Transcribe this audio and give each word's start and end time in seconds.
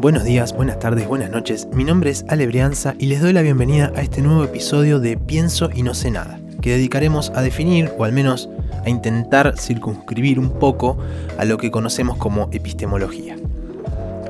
Buenos 0.00 0.24
días, 0.24 0.54
buenas 0.54 0.78
tardes, 0.78 1.06
buenas 1.06 1.28
noches. 1.28 1.68
Mi 1.74 1.84
nombre 1.84 2.08
es 2.08 2.24
Ale 2.28 2.46
Brianza 2.46 2.94
y 2.98 3.04
les 3.04 3.20
doy 3.20 3.34
la 3.34 3.42
bienvenida 3.42 3.92
a 3.94 4.00
este 4.00 4.22
nuevo 4.22 4.42
episodio 4.42 4.98
de 4.98 5.18
Pienso 5.18 5.68
y 5.74 5.82
no 5.82 5.92
sé 5.92 6.10
nada, 6.10 6.40
que 6.62 6.70
dedicaremos 6.70 7.30
a 7.34 7.42
definir, 7.42 7.90
o 7.98 8.04
al 8.04 8.12
menos 8.12 8.48
a 8.82 8.88
intentar 8.88 9.58
circunscribir 9.58 10.38
un 10.38 10.52
poco 10.52 10.96
a 11.36 11.44
lo 11.44 11.58
que 11.58 11.70
conocemos 11.70 12.16
como 12.16 12.48
epistemología. 12.50 13.36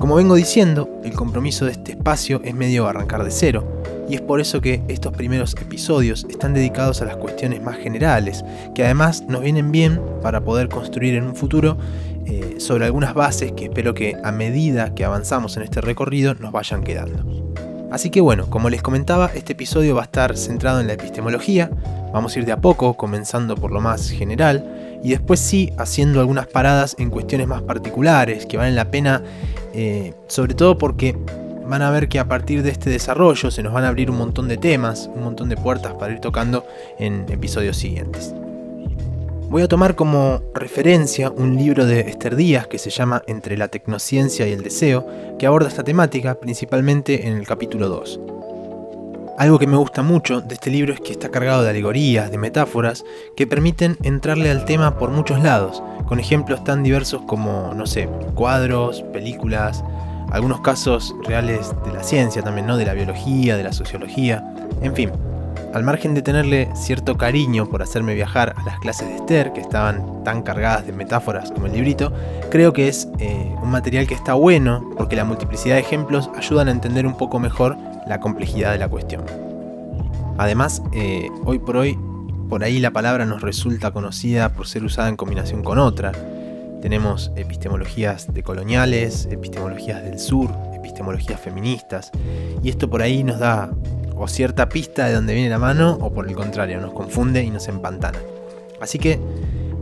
Como 0.01 0.17
vengo 0.17 0.35
diciendo, 0.35 0.91
el 1.05 1.13
compromiso 1.13 1.67
de 1.67 1.73
este 1.73 1.93
espacio 1.93 2.41
es 2.43 2.53
medio 2.53 2.89
arrancar 2.89 3.23
de 3.23 3.31
cero, 3.31 3.65
y 4.09 4.17
es 4.17 4.21
por 4.21 4.41
eso 4.41 4.61
que 4.61 4.83
estos 4.89 5.13
primeros 5.13 5.55
episodios 5.55 6.27
están 6.29 6.53
dedicados 6.53 7.01
a 7.01 7.05
las 7.05 7.17
cuestiones 7.17 7.63
más 7.63 7.77
generales, 7.77 8.45
que 8.75 8.85
además 8.85 9.23
nos 9.29 9.43
vienen 9.43 9.71
bien 9.71 10.01
para 10.21 10.41
poder 10.41 10.69
construir 10.69 11.15
en 11.15 11.27
un 11.27 11.37
futuro 11.37 11.79
sobre 12.61 12.85
algunas 12.85 13.15
bases 13.15 13.53
que 13.53 13.65
espero 13.65 13.95
que 13.95 14.17
a 14.23 14.31
medida 14.33 14.95
que 14.95 15.05
avanzamos 15.05 15.57
en 15.57 15.63
este 15.63 15.81
recorrido 15.81 16.35
nos 16.35 16.53
vayan 16.53 16.85
quedando. 16.85 17.55
Así 17.91 18.11
que 18.11 18.21
bueno, 18.21 18.49
como 18.49 18.71
les 18.71 18.83
comentaba, 18.83 19.31
este 19.35 19.55
episodio 19.55 19.97
va 19.97 20.03
a 20.03 20.05
estar 20.05 20.37
centrado 20.37 20.81
en 20.81 20.87
la 20.87 20.93
epistemología, 20.93 21.71
vamos 22.13 22.37
a 22.37 22.39
ir 22.39 22.45
de 22.45 22.53
a 22.53 22.61
poco, 22.61 22.95
comenzando 22.95 23.57
por 23.57 23.73
lo 23.73 23.81
más 23.81 24.11
general, 24.11 25.01
y 25.03 25.11
después 25.11 25.41
sí 25.41 25.73
haciendo 25.79 26.21
algunas 26.21 26.47
paradas 26.47 26.95
en 26.99 27.11
cuestiones 27.11 27.49
más 27.49 27.63
particulares 27.63 28.47
que 28.47 28.59
valen 28.59 28.77
la 28.77 28.91
pena, 28.91 29.23
eh, 29.75 30.15
sobre 30.29 30.55
todo 30.55 30.79
porque 30.79 31.17
van 31.67 31.83
a 31.83 31.91
ver 31.91 32.09
que 32.09 32.19
a 32.19 32.29
partir 32.29 32.63
de 32.63 32.71
este 32.71 32.91
desarrollo 32.91 33.51
se 33.51 33.63
nos 33.63 33.73
van 33.73 33.85
a 33.85 33.89
abrir 33.89 34.11
un 34.11 34.19
montón 34.19 34.47
de 34.49 34.57
temas, 34.57 35.11
un 35.13 35.25
montón 35.25 35.49
de 35.49 35.57
puertas 35.57 35.95
para 35.95 36.13
ir 36.13 36.21
tocando 36.21 36.67
en 36.99 37.25
episodios 37.31 37.77
siguientes. 37.77 38.35
Voy 39.51 39.63
a 39.63 39.69
tomar 39.69 39.97
como 39.97 40.43
referencia 40.55 41.29
un 41.29 41.57
libro 41.57 41.85
de 41.85 42.03
Esther 42.03 42.37
Díaz 42.37 42.69
que 42.69 42.79
se 42.79 42.89
llama 42.89 43.25
Entre 43.27 43.57
la 43.57 43.67
tecnociencia 43.67 44.47
y 44.47 44.53
el 44.53 44.63
deseo, 44.63 45.05
que 45.41 45.47
aborda 45.49 45.67
esta 45.67 45.83
temática 45.83 46.39
principalmente 46.39 47.27
en 47.27 47.37
el 47.37 47.49
capítulo 47.49 47.89
2. 47.89 48.21
Algo 49.39 49.59
que 49.59 49.67
me 49.67 49.77
gusta 49.77 50.05
mucho 50.05 50.41
de 50.41 50.55
este 50.55 50.71
libro 50.71 50.95
es 50.95 51.01
que 51.01 51.11
está 51.11 51.31
cargado 51.31 51.65
de 51.65 51.71
alegorías, 51.71 52.31
de 52.31 52.39
metáforas, 52.39 53.05
que 53.37 53.49
permiten 53.49 53.97
entrarle 54.05 54.53
al 54.53 54.65
tema 54.65 54.97
por 54.97 55.11
muchos 55.11 55.43
lados, 55.43 55.83
con 56.07 56.21
ejemplos 56.21 56.63
tan 56.63 56.85
diversos 56.85 57.23
como, 57.23 57.75
no 57.75 57.89
sé, 57.89 58.09
cuadros, 58.37 59.03
películas, 59.13 59.83
algunos 60.31 60.61
casos 60.61 61.13
reales 61.25 61.75
de 61.85 61.93
la 61.93 62.05
ciencia 62.05 62.41
también, 62.41 62.69
¿no? 62.69 62.77
De 62.77 62.85
la 62.85 62.95
biología, 62.95 63.57
de 63.57 63.65
la 63.65 63.73
sociología, 63.73 64.45
en 64.81 64.95
fin 64.95 65.11
al 65.73 65.85
margen 65.85 66.15
de 66.15 66.23
tenerle 66.23 66.69
cierto 66.75 67.17
cariño 67.17 67.69
por 67.69 67.83
hacerme 67.83 68.15
viajar 68.15 68.55
a 68.57 68.63
las 68.65 68.79
clases 68.81 69.09
de 69.09 69.17
Esther, 69.17 69.53
que 69.53 69.61
estaban 69.61 70.25
tan 70.25 70.43
cargadas 70.43 70.87
de 70.87 70.93
metáforas 70.93 71.51
como 71.53 71.67
el 71.67 71.73
librito, 71.73 72.13
creo 72.51 72.73
que 72.73 72.89
es 72.89 73.09
eh, 73.19 73.55
un 73.63 73.71
material 73.71 74.07
que 74.07 74.15
está 74.15 74.35
bueno 74.35 74.91
porque 74.97 75.17
la 75.17 75.25
multiplicidad 75.25 75.77
de 75.77 75.81
ejemplos 75.81 76.31
ayudan 76.37 76.69
a 76.69 76.73
entender 76.73 77.07
un 77.07 77.17
poco 77.17 77.39
mejor 77.39 77.77
la 78.07 78.21
complejidad 78.21 78.73
de 78.73 78.79
la 78.79 78.89
cuestión. 78.89 79.25
Además, 80.39 80.83
eh, 80.93 81.29
hoy 81.45 81.59
por 81.59 81.77
hoy, 81.77 81.99
por 82.49 82.65
ahí 82.65 82.81
la 82.81 82.91
palabra 82.91 83.27
nos 83.27 83.43
resulta 83.43 83.93
conocida 83.93 84.49
por 84.55 84.67
ser 84.67 84.85
usada 84.85 85.09
en 85.09 85.17
combinación 85.17 85.63
con 85.63 85.79
otra. 85.79 86.13
Tenemos 86.81 87.31
epistemologías 87.37 88.33
decoloniales, 88.33 89.29
epistemologías 89.31 90.03
del 90.03 90.19
sur, 90.19 90.51
epistemologías 90.75 91.39
feministas, 91.39 92.11
y 92.63 92.71
esto 92.71 92.89
por 92.89 93.03
ahí 93.03 93.23
nos 93.23 93.39
da 93.39 93.71
o 94.21 94.29
cierta 94.29 94.69
pista 94.69 95.07
de 95.07 95.15
dónde 95.15 95.33
viene 95.33 95.49
la 95.49 95.59
mano, 95.59 95.97
o 96.01 96.13
por 96.13 96.29
el 96.29 96.35
contrario, 96.35 96.81
nos 96.81 96.93
confunde 96.93 97.43
y 97.43 97.51
nos 97.51 97.69
empantana. 97.69 98.19
Así 98.81 98.99
que, 98.99 99.19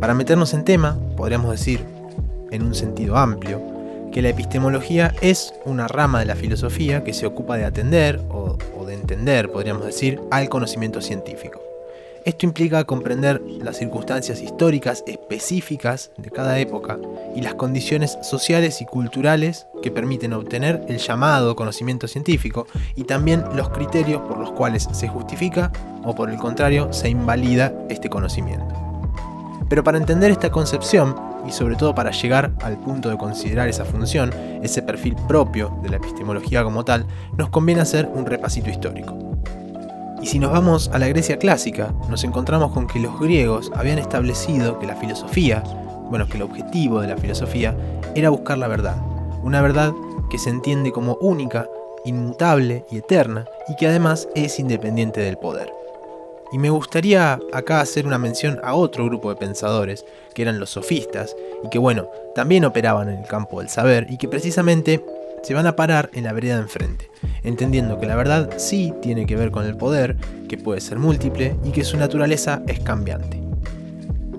para 0.01 0.15
meternos 0.15 0.55
en 0.55 0.65
tema, 0.65 0.97
podríamos 1.17 1.51
decir, 1.51 1.85
en 2.53 2.63
un 2.63 2.75
sentido 2.75 3.17
amplio, 3.17 3.61
que 4.13 4.23
la 4.23 4.29
epistemología 4.29 5.13
es 5.21 5.53
una 5.65 5.89
rama 5.89 6.21
de 6.21 6.27
la 6.27 6.37
filosofía 6.37 7.03
que 7.03 7.13
se 7.13 7.27
ocupa 7.27 7.57
de 7.57 7.65
atender, 7.65 8.21
o, 8.31 8.57
o 8.79 8.87
de 8.87 8.95
entender, 8.95 9.51
podríamos 9.51 9.85
decir, 9.85 10.21
al 10.31 10.49
conocimiento 10.49 11.01
científico. 11.01 11.68
Esto 12.29 12.45
implica 12.45 12.85
comprender 12.85 13.41
las 13.63 13.79
circunstancias 13.79 14.43
históricas 14.43 15.03
específicas 15.07 16.11
de 16.19 16.31
cada 16.31 16.59
época 16.59 16.99
y 17.35 17.41
las 17.41 17.55
condiciones 17.55 18.19
sociales 18.21 18.83
y 18.83 18.85
culturales 18.85 19.67
que 19.81 19.91
permiten 19.91 20.35
obtener 20.35 20.85
el 20.89 20.99
llamado 20.99 21.57
conocimiento 21.57 22.07
científico 22.07 22.67
y 22.97 23.05
también 23.05 23.45
los 23.55 23.71
criterios 23.71 24.21
por 24.21 24.37
los 24.37 24.53
cuales 24.53 24.91
se 24.93 25.09
justifica 25.09 25.73
o 26.05 26.15
por 26.15 26.29
el 26.29 26.37
contrario 26.37 26.93
se 26.93 27.09
invalida 27.09 27.73
este 27.89 28.11
conocimiento. 28.11 28.75
Pero 29.71 29.83
para 29.83 29.97
entender 29.97 30.31
esta 30.31 30.51
concepción 30.51 31.17
y 31.47 31.53
sobre 31.53 31.77
todo 31.77 31.95
para 31.95 32.11
llegar 32.11 32.53
al 32.61 32.79
punto 32.79 33.09
de 33.09 33.17
considerar 33.17 33.69
esa 33.69 33.87
función, 33.87 34.35
ese 34.63 34.83
perfil 34.83 35.17
propio 35.27 35.79
de 35.83 35.89
la 35.89 35.97
epistemología 35.97 36.63
como 36.63 36.85
tal, 36.85 37.07
nos 37.39 37.49
conviene 37.49 37.81
hacer 37.81 38.07
un 38.13 38.27
repasito 38.27 38.69
histórico. 38.69 39.28
Y 40.21 40.27
si 40.27 40.39
nos 40.39 40.51
vamos 40.51 40.91
a 40.93 40.99
la 40.99 41.07
Grecia 41.09 41.39
clásica, 41.39 41.95
nos 42.09 42.25
encontramos 42.25 42.73
con 42.73 42.87
que 42.87 42.99
los 42.99 43.19
griegos 43.21 43.71
habían 43.75 43.99
establecido 43.99 44.79
que 44.79 44.87
la 44.87 44.97
filosofía, 44.97 45.63
bueno, 46.11 46.27
que 46.27 46.37
el 46.37 46.43
objetivo 46.43 47.01
de 47.01 47.09
la 47.09 47.17
filosofía 47.17 47.77
era 48.15 48.31
buscar 48.31 48.59
la 48.59 48.67
verdad, 48.67 48.97
una 49.43 49.63
verdad 49.63 49.93
que 50.29 50.39
se 50.39 50.51
entiende 50.51 50.91
como 50.91 51.15
única, 51.21 51.69
inmutable 52.05 52.85
y 52.91 52.99
eterna, 52.99 53.47
y 53.69 53.77
que 53.77 53.87
además 53.87 54.29
es 54.35 54.59
independiente 54.59 55.21
del 55.21 55.39
poder. 55.39 55.73
Y 56.51 56.59
me 56.59 56.71
gustaría 56.71 57.39
acá 57.53 57.81
hacer 57.81 58.07
una 58.07 58.19
mención 58.19 58.59
a 58.65 58.75
otro 58.75 59.05
grupo 59.05 59.29
de 59.29 59.37
pensadores, 59.37 60.05
que 60.35 60.43
eran 60.43 60.59
los 60.59 60.71
sofistas, 60.71 61.37
y 61.63 61.69
que 61.69 61.79
bueno, 61.79 62.09
también 62.35 62.65
operaban 62.65 63.09
en 63.09 63.19
el 63.19 63.27
campo 63.27 63.61
del 63.61 63.69
saber, 63.69 64.07
y 64.11 64.17
que 64.17 64.29
precisamente 64.29 65.05
se 65.49 65.55
van 65.55 65.67
a 65.67 65.77
parar 65.77 66.11
en 66.13 66.25
la 66.25 66.35
vereda 66.35 66.57
de 66.57 66.61
enfrente, 66.65 67.11
entendiendo 67.43 67.99
que 67.99 68.05
la 68.05 68.17
verdad 68.17 68.51
sí 68.59 68.93
tiene 69.01 69.25
que 69.25 69.35
ver 69.35 69.51
con 69.51 69.65
el 69.65 69.79
poder, 69.79 70.19
que 70.47 70.59
puede 70.59 70.83
ser 70.83 70.99
múltiple 70.99 71.57
y 71.65 71.71
que 71.71 71.85
su 71.85 71.97
naturaleza 71.97 72.61
es 72.67 72.81
cambiante. 72.81 73.41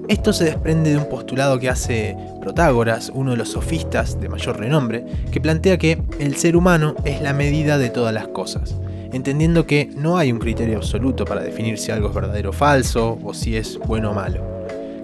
Esto 0.08 0.34
se 0.34 0.44
desprende 0.44 0.92
de 0.92 0.98
un 0.98 1.10
postulado 1.10 1.58
que 1.58 1.68
hace 1.68 2.16
Protágoras, 2.40 3.12
uno 3.12 3.32
de 3.32 3.38
los 3.38 3.50
sofistas 3.50 4.22
de 4.22 4.30
mayor 4.30 4.60
renombre, 4.60 5.04
que 5.32 5.42
plantea 5.42 5.80
que 5.80 6.00
el 6.20 6.36
ser 6.36 6.56
humano 6.56 6.94
es 7.06 7.24
la 7.24 7.34
medida 7.34 7.80
de 7.80 7.90
todas 7.90 8.14
las 8.14 8.28
cosas, 8.28 8.76
entendiendo 9.12 9.66
que 9.66 9.90
no 9.96 10.20
hay 10.20 10.32
un 10.32 10.38
criterio 10.38 10.78
absoluto 10.78 11.26
para 11.26 11.42
definir 11.42 11.80
si 11.80 11.92
algo 11.92 12.10
es 12.10 12.14
verdadero 12.14 12.52
o 12.52 12.54
falso 12.54 13.18
o 13.24 13.34
si 13.34 13.58
es 13.58 13.80
bueno 13.80 14.12
o 14.12 14.14
malo. 14.14 14.44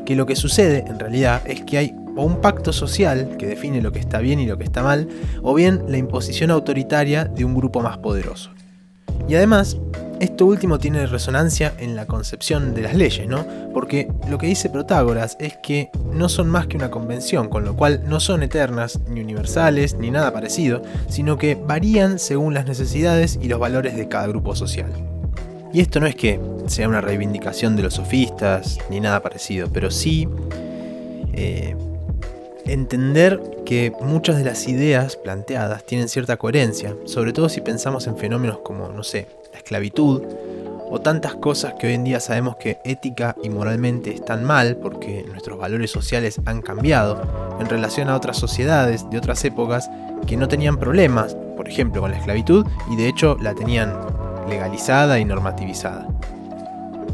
Que 0.06 0.16
lo 0.16 0.28
que 0.28 0.36
sucede 0.36 0.86
en 0.88 1.00
realidad 1.00 1.42
es 1.48 1.64
que 1.64 1.80
hay 1.80 1.96
o 2.16 2.24
un 2.24 2.42
pacto 2.42 2.74
social 2.74 3.36
que 3.38 3.48
define 3.48 3.82
lo 3.82 3.92
que 3.92 4.00
está 4.00 4.20
bien 4.20 4.40
y 4.40 4.46
lo 4.46 4.58
que 4.58 4.64
está 4.64 4.84
mal, 4.84 5.08
o 5.42 5.54
bien 5.54 5.84
la 5.88 5.98
imposición 5.98 6.52
autoritaria 6.52 7.26
de 7.26 7.46
un 7.46 7.56
grupo 7.56 7.82
más 7.82 7.98
poderoso. 7.98 8.52
Y 9.28 9.36
además, 9.36 9.78
esto 10.20 10.46
último 10.46 10.78
tiene 10.80 11.08
resonancia 11.08 11.74
en 11.80 11.96
la 11.96 12.06
concepción 12.06 12.74
de 12.74 12.82
las 12.82 12.96
leyes, 12.96 13.28
¿no? 13.28 13.46
Porque 13.74 14.08
lo 14.30 14.38
que 14.38 14.48
dice 14.48 14.70
Protágoras 14.70 15.36
es 15.40 15.58
que 15.62 15.90
no 16.14 16.30
son 16.30 16.50
más 16.50 16.68
que 16.68 16.78
una 16.78 16.92
convención, 16.92 17.50
con 17.50 17.66
lo 17.66 17.76
cual 17.76 18.04
no 18.08 18.20
son 18.20 18.44
eternas, 18.44 19.00
ni 19.10 19.22
universales, 19.22 19.96
ni 19.96 20.12
nada 20.12 20.32
parecido, 20.32 20.82
sino 21.10 21.38
que 21.38 21.56
varían 21.56 22.20
según 22.20 22.54
las 22.54 22.66
necesidades 22.66 23.38
y 23.42 23.50
los 23.50 23.60
valores 23.60 23.96
de 23.96 24.08
cada 24.08 24.28
grupo 24.28 24.56
social. 24.56 24.92
Y 25.74 25.82
esto 25.82 26.00
no 26.00 26.08
es 26.08 26.16
que 26.16 26.40
sea 26.68 26.88
una 26.88 27.02
reivindicación 27.02 27.76
de 27.76 27.84
los 27.84 27.96
sofistas, 27.96 28.78
ni 28.90 29.02
nada 29.02 29.22
parecido, 29.22 29.68
pero 29.74 29.92
sí 29.92 30.30
eh, 31.34 31.76
entender 32.66 33.42
que 33.66 33.94
muchas 34.02 34.38
de 34.38 34.44
las 34.44 34.68
ideas 34.68 35.16
planteadas 35.16 35.86
tienen 35.86 36.10
cierta 36.10 36.38
coherencia, 36.38 36.96
sobre 37.06 37.34
todo 37.34 37.50
si 37.50 37.62
pensamos 37.62 38.08
en 38.08 38.18
fenómenos 38.18 38.60
como, 38.60 38.90
no 38.90 39.04
sé, 39.04 39.28
la 39.52 39.60
esclavitud, 39.60 40.24
o 40.90 41.02
tantas 41.02 41.36
cosas 41.36 41.74
que 41.74 41.88
hoy 41.88 41.94
en 41.94 42.04
día 42.04 42.20
sabemos 42.20 42.58
que 42.58 42.78
ética 42.84 43.36
y 43.42 43.50
moralmente 43.50 44.14
están 44.14 44.44
mal 44.44 44.78
porque 44.78 45.26
nuestros 45.28 45.58
valores 45.58 45.90
sociales 45.90 46.40
han 46.46 46.62
cambiado 46.62 47.22
en 47.60 47.68
relación 47.68 48.10
a 48.10 48.16
otras 48.16 48.38
sociedades 48.38 49.10
de 49.10 49.18
otras 49.18 49.44
épocas 49.46 49.90
que 50.28 50.38
no 50.38 50.48
tenían 50.48 50.78
problemas, 50.78 51.36
por 51.58 51.68
ejemplo, 51.68 52.02
con 52.02 52.12
la 52.12 52.18
esclavitud 52.18 52.66
y 52.92 52.96
de 52.96 53.08
hecho 53.08 53.36
la 53.42 53.56
tenían 53.56 53.94
legalizada 54.48 55.20
y 55.20 55.26
normativizada. 55.26 56.08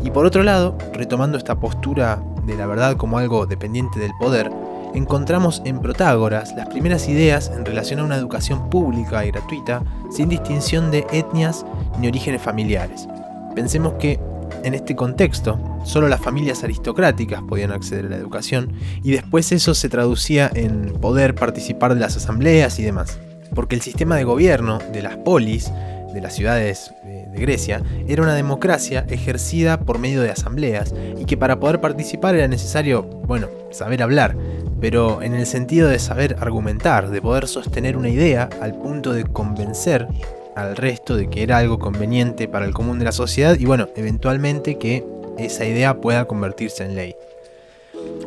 Y 0.04 0.12
por 0.12 0.26
otro 0.26 0.44
lado, 0.44 0.78
retomando 0.94 1.38
esta 1.38 1.60
postura 1.60 2.22
de 2.46 2.56
la 2.56 2.66
verdad 2.66 2.98
como 2.98 3.18
algo 3.18 3.46
dependiente 3.46 4.00
del 4.00 4.12
poder, 4.20 4.52
encontramos 4.94 5.62
en 5.66 5.80
Protágoras 5.80 6.54
las 6.56 6.70
primeras 6.70 7.08
ideas 7.08 7.52
en 7.56 7.66
relación 7.66 8.00
a 8.00 8.04
una 8.04 8.18
educación 8.18 8.70
pública 8.70 9.26
y 9.26 9.32
gratuita 9.32 9.84
sin 10.10 10.30
distinción 10.30 10.92
de 10.92 11.06
etnias 11.12 11.66
ni 12.00 12.08
orígenes 12.08 12.42
familiares. 12.42 13.08
Pensemos 13.56 13.94
que 13.94 14.20
en 14.64 14.74
este 14.74 14.96
contexto 14.96 15.60
solo 15.86 16.08
las 16.08 16.22
familias 16.22 16.64
aristocráticas 16.64 17.42
podían 17.42 17.72
acceder 17.72 18.06
a 18.06 18.10
la 18.10 18.18
educación 18.18 18.74
y 19.04 19.12
después 19.12 19.52
eso 19.52 19.74
se 19.74 19.90
traducía 19.90 20.52
en 20.54 20.94
poder 21.02 21.36
participar 21.36 21.94
de 21.94 22.02
las 22.02 22.18
asambleas 22.18 22.80
y 22.80 22.84
demás. 22.84 23.20
Porque 23.56 23.76
el 23.76 23.82
sistema 23.82 24.16
de 24.16 24.24
gobierno 24.24 24.80
de 24.94 25.02
las 25.02 25.18
polis, 25.18 25.72
de 26.14 26.22
las 26.22 26.36
ciudades 26.36 26.94
de 27.04 27.40
Grecia, 27.40 27.82
era 28.08 28.24
una 28.24 28.36
democracia 28.36 29.06
ejercida 29.10 29.80
por 29.80 30.00
medio 30.00 30.22
de 30.22 30.32
asambleas 30.32 30.94
y 31.18 31.26
que 31.26 31.38
para 31.38 31.60
poder 31.60 31.82
participar 31.82 32.36
era 32.36 32.48
necesario, 32.48 33.04
bueno, 33.04 33.48
saber 33.72 34.04
hablar, 34.04 34.36
pero 34.82 35.22
en 35.22 35.36
el 35.36 35.46
sentido 35.46 35.88
de 35.88 36.00
saber 36.00 36.36
argumentar, 36.40 37.10
de 37.10 37.22
poder 37.22 37.48
sostener 37.48 37.96
una 37.96 38.10
idea 38.10 38.50
al 38.60 38.74
punto 38.74 39.14
de 39.14 39.24
convencer 39.24 40.08
al 40.56 40.76
resto 40.76 41.16
de 41.16 41.30
que 41.30 41.44
era 41.44 41.60
algo 41.60 41.80
conveniente 41.80 42.48
para 42.48 42.66
el 42.66 42.74
común 42.74 43.00
de 43.00 43.06
la 43.06 43.12
sociedad 43.14 43.58
y 43.58 43.66
bueno, 43.66 43.88
eventualmente 43.96 44.78
que 44.78 45.06
esa 45.38 45.66
idea 45.66 46.02
pueda 46.02 46.26
convertirse 46.26 46.84
en 46.84 46.96
ley. 46.96 47.16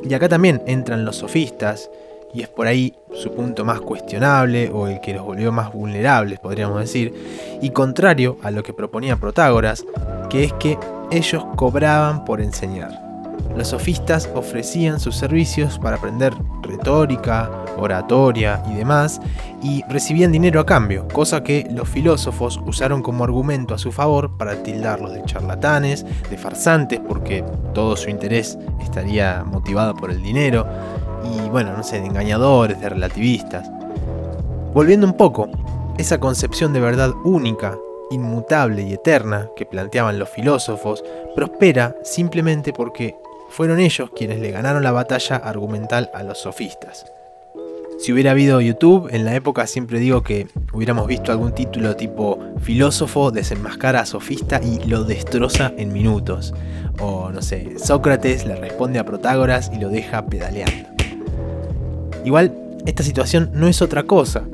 Y 0.09 0.15
acá 0.15 0.29
también 0.29 0.63
entran 0.67 1.05
los 1.05 1.17
sofistas, 1.17 1.91
y 2.33 2.43
es 2.43 2.49
por 2.49 2.67
ahí 2.67 2.95
su 3.15 3.33
punto 3.33 3.65
más 3.65 3.81
cuestionable 3.81 4.69
o 4.71 4.89
el 4.89 5.01
que 5.01 5.15
los 5.15 5.25
volvió 5.25 5.53
más 5.53 5.73
vulnerables, 5.73 6.41
podríamos 6.41 6.81
decir, 6.81 7.13
y 7.63 7.71
contrario 7.71 8.39
a 8.43 8.51
lo 8.51 8.63
que 8.63 8.73
proponía 8.73 9.17
Protágoras, 9.17 9.85
que 10.29 10.45
es 10.45 10.53
que 10.55 10.79
ellos 11.11 11.45
cobraban 11.57 12.25
por 12.25 12.41
enseñar. 12.41 13.04
Los 13.57 13.69
sofistas 13.69 14.29
ofrecían 14.35 14.99
sus 14.99 15.17
servicios 15.17 15.79
para 15.79 15.97
aprender 15.97 16.35
retórica, 16.63 17.51
oratoria 17.79 18.63
y 18.71 18.75
demás, 18.75 19.21
y 19.63 19.85
recibían 19.89 20.33
dinero 20.33 20.61
a 20.61 20.67
cambio, 20.67 21.07
cosa 21.09 21.43
que 21.43 21.67
los 21.71 21.89
filósofos 21.89 22.61
usaron 22.67 23.03
como 23.03 23.25
argumento 23.25 23.75
a 23.75 23.79
su 23.79 23.93
favor 23.93 24.37
para 24.37 24.63
tildarlos 24.63 25.13
de 25.13 25.25
charlatanes, 25.25 26.05
de 26.29 26.37
farsantes, 26.37 27.01
porque 27.01 27.45
todo 27.73 27.97
su 27.97 28.11
interés 28.11 28.59
estaría 28.83 29.45
motivado 29.45 29.95
por 29.95 30.11
el 30.11 30.23
dinero, 30.23 30.67
y 31.25 31.49
bueno, 31.49 31.77
no 31.77 31.83
sé, 31.83 32.01
de 32.01 32.07
engañadores, 32.07 32.81
de 32.81 32.89
relativistas. 32.89 33.71
Volviendo 34.75 35.07
un 35.07 35.15
poco, 35.15 35.49
esa 35.97 36.19
concepción 36.19 36.73
de 36.73 36.81
verdad 36.81 37.13
única, 37.25 37.79
inmutable 38.15 38.83
y 38.83 38.95
eterna 38.95 39.51
que 39.57 39.67
planteaban 39.67 40.19
los 40.19 40.31
filósofos 40.31 41.05
prospera 41.35 41.97
simplemente 42.03 42.73
porque 42.73 43.17
fueron 43.51 43.79
ellos 43.79 44.11
quienes 44.17 44.41
le 44.41 44.51
ganaron 44.51 44.83
la 44.83 44.93
batalla 44.93 45.37
argumental 45.37 46.11
a 46.15 46.23
los 46.23 46.39
sofistas. 46.39 47.05
Si 47.99 48.13
hubiera 48.13 48.33
habido 48.33 48.61
YouTube, 48.61 49.09
en 49.13 49.25
la 49.25 49.35
época 49.35 49.67
siempre 49.67 50.01
digo 50.01 50.23
que 50.23 50.49
hubiéramos 50.73 51.07
visto 51.07 51.31
algún 51.31 51.55
título 51.55 51.95
tipo 51.95 52.39
Filósofo 52.61 53.31
desenmascara 53.31 54.01
a 54.01 54.07
sofista 54.07 54.61
y 54.63 54.85
lo 54.87 55.05
destroza 55.05 55.73
en 55.77 55.93
minutos. 55.93 56.53
O 57.01 57.31
no 57.31 57.41
sé, 57.41 57.79
Sócrates 57.79 58.47
le 58.47 58.57
responde 58.57 58.99
a 58.99 59.05
Protágoras 59.05 59.71
y 59.73 59.79
lo 59.79 59.89
deja 59.89 60.27
pedaleando. 60.27 60.89
Igual, 62.25 62.53
esta 62.87 63.03
situación 63.03 63.51
no 63.55 63.69
es 63.69 63.81
otra 63.81 64.03
cosa 64.03 64.45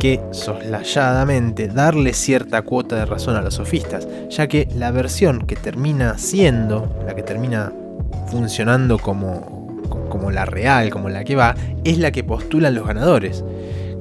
que 0.00 0.20
soslayadamente 0.32 1.68
darle 1.68 2.14
cierta 2.14 2.62
cuota 2.62 2.96
de 2.96 3.04
razón 3.04 3.36
a 3.36 3.42
los 3.42 3.54
sofistas, 3.54 4.08
ya 4.30 4.48
que 4.48 4.66
la 4.74 4.90
versión 4.90 5.46
que 5.46 5.54
termina 5.54 6.16
siendo, 6.16 6.88
la 7.06 7.14
que 7.14 7.22
termina 7.22 7.70
funcionando 8.28 8.98
como, 8.98 9.68
como 10.08 10.30
la 10.30 10.46
real, 10.46 10.90
como 10.90 11.10
la 11.10 11.22
que 11.22 11.36
va, 11.36 11.54
es 11.84 11.98
la 11.98 12.10
que 12.10 12.24
postulan 12.24 12.74
los 12.74 12.86
ganadores. 12.86 13.44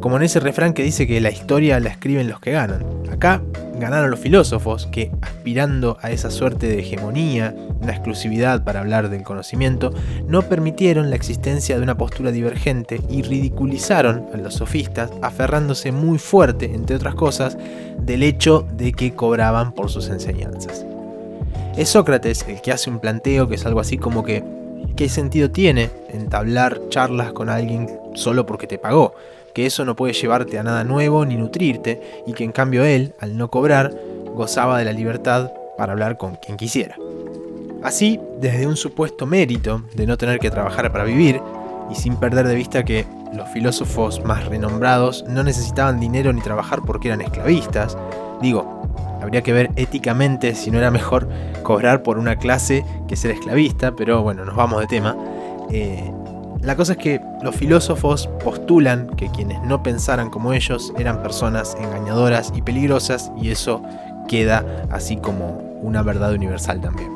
Como 0.02 0.16
en 0.16 0.24
ese 0.24 0.40
refrán 0.40 0.74
que 0.74 0.84
dice 0.84 1.08
que 1.08 1.20
la 1.20 1.30
historia 1.30 1.80
la 1.80 1.90
escriben 1.90 2.30
los 2.30 2.40
que 2.40 2.52
ganan. 2.52 2.86
Acá 3.12 3.42
ganaron 3.78 4.10
los 4.10 4.20
filósofos 4.20 4.88
que, 4.88 5.12
aspirando 5.22 5.98
a 6.02 6.12
esa 6.12 6.32
suerte 6.32 6.68
de 6.68 6.80
hegemonía, 6.80 7.54
una 7.82 7.92
exclusividad 7.92 8.64
para 8.64 8.80
hablar 8.80 9.10
del 9.10 9.24
conocimiento, 9.24 9.94
no 10.26 10.44
permitieron 10.44 11.10
la 11.10 11.18
existencia 11.18 11.76
de 11.76 11.84
una 11.84 11.98
postura 11.98 12.32
divergente 12.32 13.02
y 13.10 13.24
ridiculizaron 13.24 14.28
a 14.34 14.38
los 14.38 14.56
sofistas, 14.56 15.12
aferrándose 15.22 15.92
muy 15.92 16.18
fuerte, 16.18 16.74
entre 16.74 16.96
otras 16.96 17.16
cosas, 17.16 17.58
del 18.00 18.24
hecho 18.24 18.66
de 18.72 18.94
que 18.94 19.14
cobraban 19.14 19.74
por 19.74 19.90
sus 19.90 20.08
enseñanzas. 20.08 20.86
Es 21.76 21.90
Sócrates 21.90 22.46
el 22.48 22.62
que 22.62 22.72
hace 22.72 22.90
un 22.90 23.00
planteo 23.00 23.50
que 23.50 23.56
es 23.56 23.66
algo 23.66 23.82
así 23.82 23.98
como 23.98 24.24
que, 24.24 24.44
¿qué 24.96 25.10
sentido 25.10 25.52
tiene 25.52 25.90
entablar 26.10 26.80
charlas 26.90 27.34
con 27.34 27.50
alguien 27.50 27.90
solo 28.16 28.46
porque 28.46 28.68
te 28.68 28.78
pagó? 28.78 29.14
Que 29.60 29.66
eso 29.66 29.84
no 29.84 29.94
puede 29.94 30.14
llevarte 30.14 30.58
a 30.58 30.64
nada 30.64 30.86
nuevo 30.86 31.26
ni 31.26 31.36
nutrirte, 31.36 32.24
y 32.26 32.32
que 32.32 32.46
en 32.46 32.54
cambio 32.54 32.86
él, 32.86 33.14
al 33.20 33.36
no 33.36 33.52
cobrar, 33.52 33.94
gozaba 34.34 34.78
de 34.78 34.86
la 34.86 34.94
libertad 34.94 35.52
para 35.78 35.92
hablar 35.92 36.18
con 36.18 36.38
quien 36.38 36.56
quisiera. 36.56 36.96
Así, 37.84 38.22
desde 38.40 38.68
un 38.68 38.78
supuesto 38.78 39.26
mérito 39.26 39.84
de 39.96 40.08
no 40.08 40.18
tener 40.18 40.40
que 40.40 40.50
trabajar 40.50 40.94
para 40.94 41.04
vivir, 41.04 41.42
y 41.92 41.96
sin 41.96 42.16
perder 42.16 42.48
de 42.48 42.56
vista 42.56 42.86
que 42.86 43.06
los 43.34 43.50
filósofos 43.50 44.24
más 44.24 44.46
renombrados 44.46 45.26
no 45.28 45.44
necesitaban 45.44 46.00
dinero 46.00 46.32
ni 46.32 46.40
trabajar 46.40 46.80
porque 46.88 47.10
eran 47.10 47.20
esclavistas, 47.20 47.98
digo, 48.42 48.88
habría 49.22 49.42
que 49.42 49.52
ver 49.52 49.72
éticamente 49.76 50.56
si 50.56 50.72
no 50.72 50.78
era 50.78 50.90
mejor 50.90 51.28
cobrar 51.64 52.02
por 52.02 52.18
una 52.18 52.38
clase 52.38 52.86
que 53.10 53.18
ser 53.18 53.32
esclavista, 53.32 53.92
pero 53.92 54.22
bueno, 54.22 54.46
nos 54.46 54.56
vamos 54.56 54.80
de 54.80 54.88
tema. 54.88 55.18
Eh, 55.70 56.14
la 56.62 56.76
cosa 56.76 56.94
es 56.94 56.98
que 56.98 57.22
los 57.42 57.56
filósofos 57.56 58.28
postulan 58.44 59.08
que 59.16 59.30
quienes 59.30 59.62
no 59.64 59.82
pensaran 59.82 60.30
como 60.30 60.54
ellos 60.54 60.94
eran 60.98 61.22
personas 61.22 61.78
engañadoras 61.80 62.52
y 62.56 62.62
peligrosas 62.62 63.32
y 63.42 63.50
eso 63.50 63.82
queda 64.28 64.66
así 64.92 65.18
como 65.18 65.58
una 65.82 66.02
verdad 66.02 66.34
universal 66.34 66.82
también. 66.82 67.12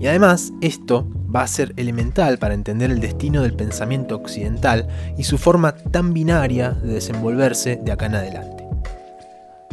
Y 0.00 0.06
además, 0.06 0.52
esto 0.60 1.06
va 1.34 1.42
a 1.42 1.48
ser 1.48 1.74
elemental 1.76 2.38
para 2.38 2.54
entender 2.54 2.90
el 2.90 3.00
destino 3.00 3.42
del 3.42 3.54
pensamiento 3.54 4.16
occidental 4.16 4.88
y 5.16 5.24
su 5.24 5.38
forma 5.38 5.72
tan 5.72 6.12
binaria 6.12 6.70
de 6.70 6.94
desenvolverse 6.94 7.80
de 7.82 7.92
acá 7.92 8.06
en 8.06 8.14
adelante. 8.16 8.64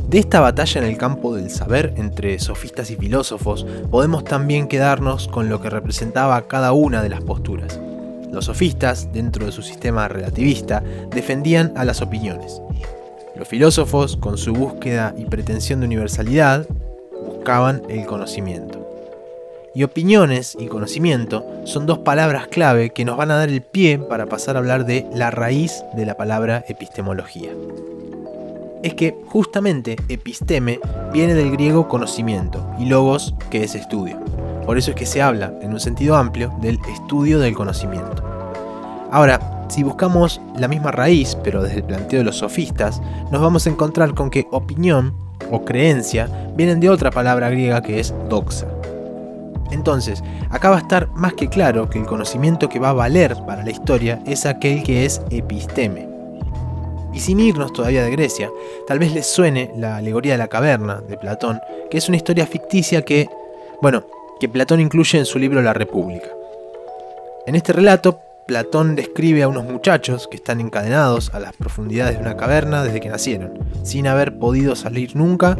De 0.07 0.19
esta 0.19 0.39
batalla 0.39 0.81
en 0.81 0.88
el 0.88 0.98
campo 0.98 1.36
del 1.36 1.50
saber 1.50 1.94
entre 1.98 2.38
sofistas 2.38 2.91
y 2.91 2.95
filósofos 2.95 3.65
podemos 3.89 4.24
también 4.24 4.68
quedarnos 4.68 5.27
con 5.27 5.50
lo 5.50 5.62
que 5.62 5.69
representaba 5.71 6.48
cada 6.48 6.74
una 6.74 7.01
de 7.01 7.09
las 7.09 7.21
posturas. 7.21 7.80
Los 8.35 8.45
sofistas, 8.45 9.13
dentro 9.13 9.45
de 9.45 9.53
su 9.53 9.61
sistema 9.61 10.09
relativista, 10.09 10.83
defendían 11.09 11.71
a 11.77 11.85
las 11.85 12.01
opiniones. 12.01 12.61
Los 13.37 13.47
filósofos, 13.47 14.17
con 14.17 14.37
su 14.37 14.51
búsqueda 14.51 15.15
y 15.17 15.23
pretensión 15.23 15.79
de 15.79 15.85
universalidad, 15.85 16.67
buscaban 17.25 17.83
el 17.87 18.05
conocimiento. 18.05 18.85
Y 19.73 19.83
opiniones 19.83 20.57
y 20.59 20.67
conocimiento 20.67 21.45
son 21.63 21.85
dos 21.85 21.99
palabras 21.99 22.47
clave 22.47 22.89
que 22.89 23.05
nos 23.05 23.15
van 23.15 23.31
a 23.31 23.37
dar 23.37 23.47
el 23.47 23.61
pie 23.61 23.99
para 23.99 24.25
pasar 24.25 24.57
a 24.57 24.59
hablar 24.59 24.85
de 24.85 25.07
la 25.13 25.31
raíz 25.31 25.85
de 25.95 26.05
la 26.05 26.17
palabra 26.17 26.65
epistemología. 26.67 27.51
Es 28.83 28.95
que 28.95 29.15
justamente 29.27 29.95
episteme 30.10 30.81
viene 31.13 31.36
del 31.36 31.51
griego 31.51 31.88
conocimiento 31.88 32.69
y 32.79 32.88
logos 32.88 33.33
que 33.50 33.63
es 33.63 33.75
estudio. 33.75 34.19
Por 34.65 34.77
eso 34.77 34.91
es 34.91 34.98
que 34.98 35.05
se 35.05 35.21
habla, 35.21 35.53
en 35.62 35.71
un 35.71 35.79
sentido 35.79 36.17
amplio, 36.17 36.51
del 36.60 36.79
estudio 36.91 37.39
del 37.39 37.53
conocimiento. 37.53 38.25
Ahora, 39.12 39.65
si 39.69 39.83
buscamos 39.83 40.41
la 40.57 40.67
misma 40.67 40.91
raíz, 40.91 41.35
pero 41.43 41.63
desde 41.63 41.77
el 41.77 41.83
planteo 41.83 42.19
de 42.19 42.25
los 42.25 42.38
sofistas, 42.38 43.01
nos 43.31 43.41
vamos 43.41 43.65
a 43.65 43.69
encontrar 43.69 44.13
con 44.13 44.29
que 44.29 44.47
opinión 44.51 45.13
o 45.51 45.65
creencia 45.65 46.29
vienen 46.55 46.79
de 46.79 46.89
otra 46.89 47.12
palabra 47.12 47.50
griega 47.50 47.81
que 47.81 48.00
es 48.00 48.13
doxa. 48.29 48.67
Entonces, 49.71 50.24
acá 50.50 50.69
va 50.69 50.77
a 50.77 50.81
estar 50.81 51.09
más 51.09 51.33
que 51.33 51.50
claro 51.50 51.89
que 51.89 52.00
el 52.00 52.05
conocimiento 52.05 52.69
que 52.69 52.79
va 52.79 52.89
a 52.89 52.93
valer 52.93 53.35
para 53.45 53.63
la 53.63 53.71
historia 53.71 54.21
es 54.25 54.45
aquel 54.45 54.83
que 54.83 55.05
es 55.05 55.21
episteme. 55.31 56.07
Y 57.13 57.19
sin 57.19 57.39
irnos 57.39 57.74
todavía 57.74 58.03
de 58.03 58.12
Grecia, 58.12 58.50
tal 58.88 59.00
vez 59.00 59.13
les 59.13 59.25
suene 59.25 59.71
la 59.75 59.97
alegoría 59.97 60.33
de 60.33 60.38
la 60.38 60.50
caverna 60.50 61.01
de 61.01 61.17
Platón, 61.17 61.59
que 61.89 61.97
es 61.97 62.07
una 62.09 62.17
historia 62.17 62.45
ficticia 62.45 63.03
que, 63.03 63.29
bueno, 63.81 64.03
que 64.39 64.50
Platón 64.50 64.81
incluye 64.81 65.17
en 65.17 65.25
su 65.25 65.39
libro 65.39 65.62
La 65.62 65.74
República. 65.74 66.27
En 67.47 67.55
este 67.55 67.74
relato, 67.74 68.19
Platón 68.47 68.95
describe 68.95 69.41
a 69.41 69.47
unos 69.47 69.63
muchachos 69.63 70.27
que 70.29 70.35
están 70.37 70.59
encadenados 70.59 71.33
a 71.33 71.39
las 71.39 71.55
profundidades 71.55 72.17
de 72.17 72.21
una 72.21 72.37
caverna 72.37 72.83
desde 72.83 72.99
que 72.99 73.09
nacieron, 73.09 73.57
sin 73.81 74.05
haber 74.05 74.37
podido 74.37 74.75
salir 74.75 75.15
nunca 75.15 75.57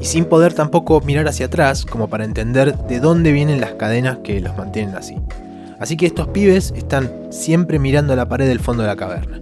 y 0.00 0.04
sin 0.04 0.26
poder 0.26 0.52
tampoco 0.54 1.00
mirar 1.00 1.26
hacia 1.26 1.46
atrás 1.46 1.84
como 1.84 2.08
para 2.08 2.24
entender 2.24 2.76
de 2.86 3.00
dónde 3.00 3.32
vienen 3.32 3.60
las 3.60 3.72
cadenas 3.72 4.18
que 4.18 4.40
los 4.40 4.56
mantienen 4.56 4.94
así. 4.94 5.16
Así 5.80 5.96
que 5.96 6.06
estos 6.06 6.28
pibes 6.28 6.72
están 6.76 7.10
siempre 7.30 7.80
mirando 7.80 8.12
a 8.12 8.16
la 8.16 8.28
pared 8.28 8.46
del 8.46 8.60
fondo 8.60 8.84
de 8.84 8.88
la 8.88 8.96
caverna. 8.96 9.40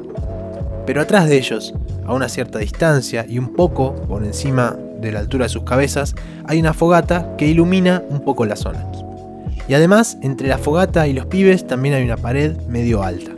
Pero 0.86 1.02
atrás 1.02 1.28
de 1.28 1.36
ellos, 1.36 1.74
a 2.06 2.14
una 2.14 2.30
cierta 2.30 2.58
distancia 2.58 3.26
y 3.28 3.38
un 3.38 3.52
poco 3.52 3.96
por 4.06 4.24
encima 4.24 4.78
de 4.98 5.12
la 5.12 5.18
altura 5.18 5.44
de 5.44 5.50
sus 5.50 5.64
cabezas, 5.64 6.14
hay 6.46 6.58
una 6.58 6.72
fogata 6.72 7.36
que 7.36 7.46
ilumina 7.46 8.02
un 8.08 8.20
poco 8.20 8.46
la 8.46 8.56
zona. 8.56 8.90
Y 9.68 9.74
además, 9.74 10.16
entre 10.22 10.48
la 10.48 10.58
fogata 10.58 11.06
y 11.06 11.12
los 11.12 11.26
pibes 11.26 11.66
también 11.66 11.94
hay 11.94 12.02
una 12.02 12.16
pared 12.16 12.56
medio 12.68 13.02
alta. 13.02 13.32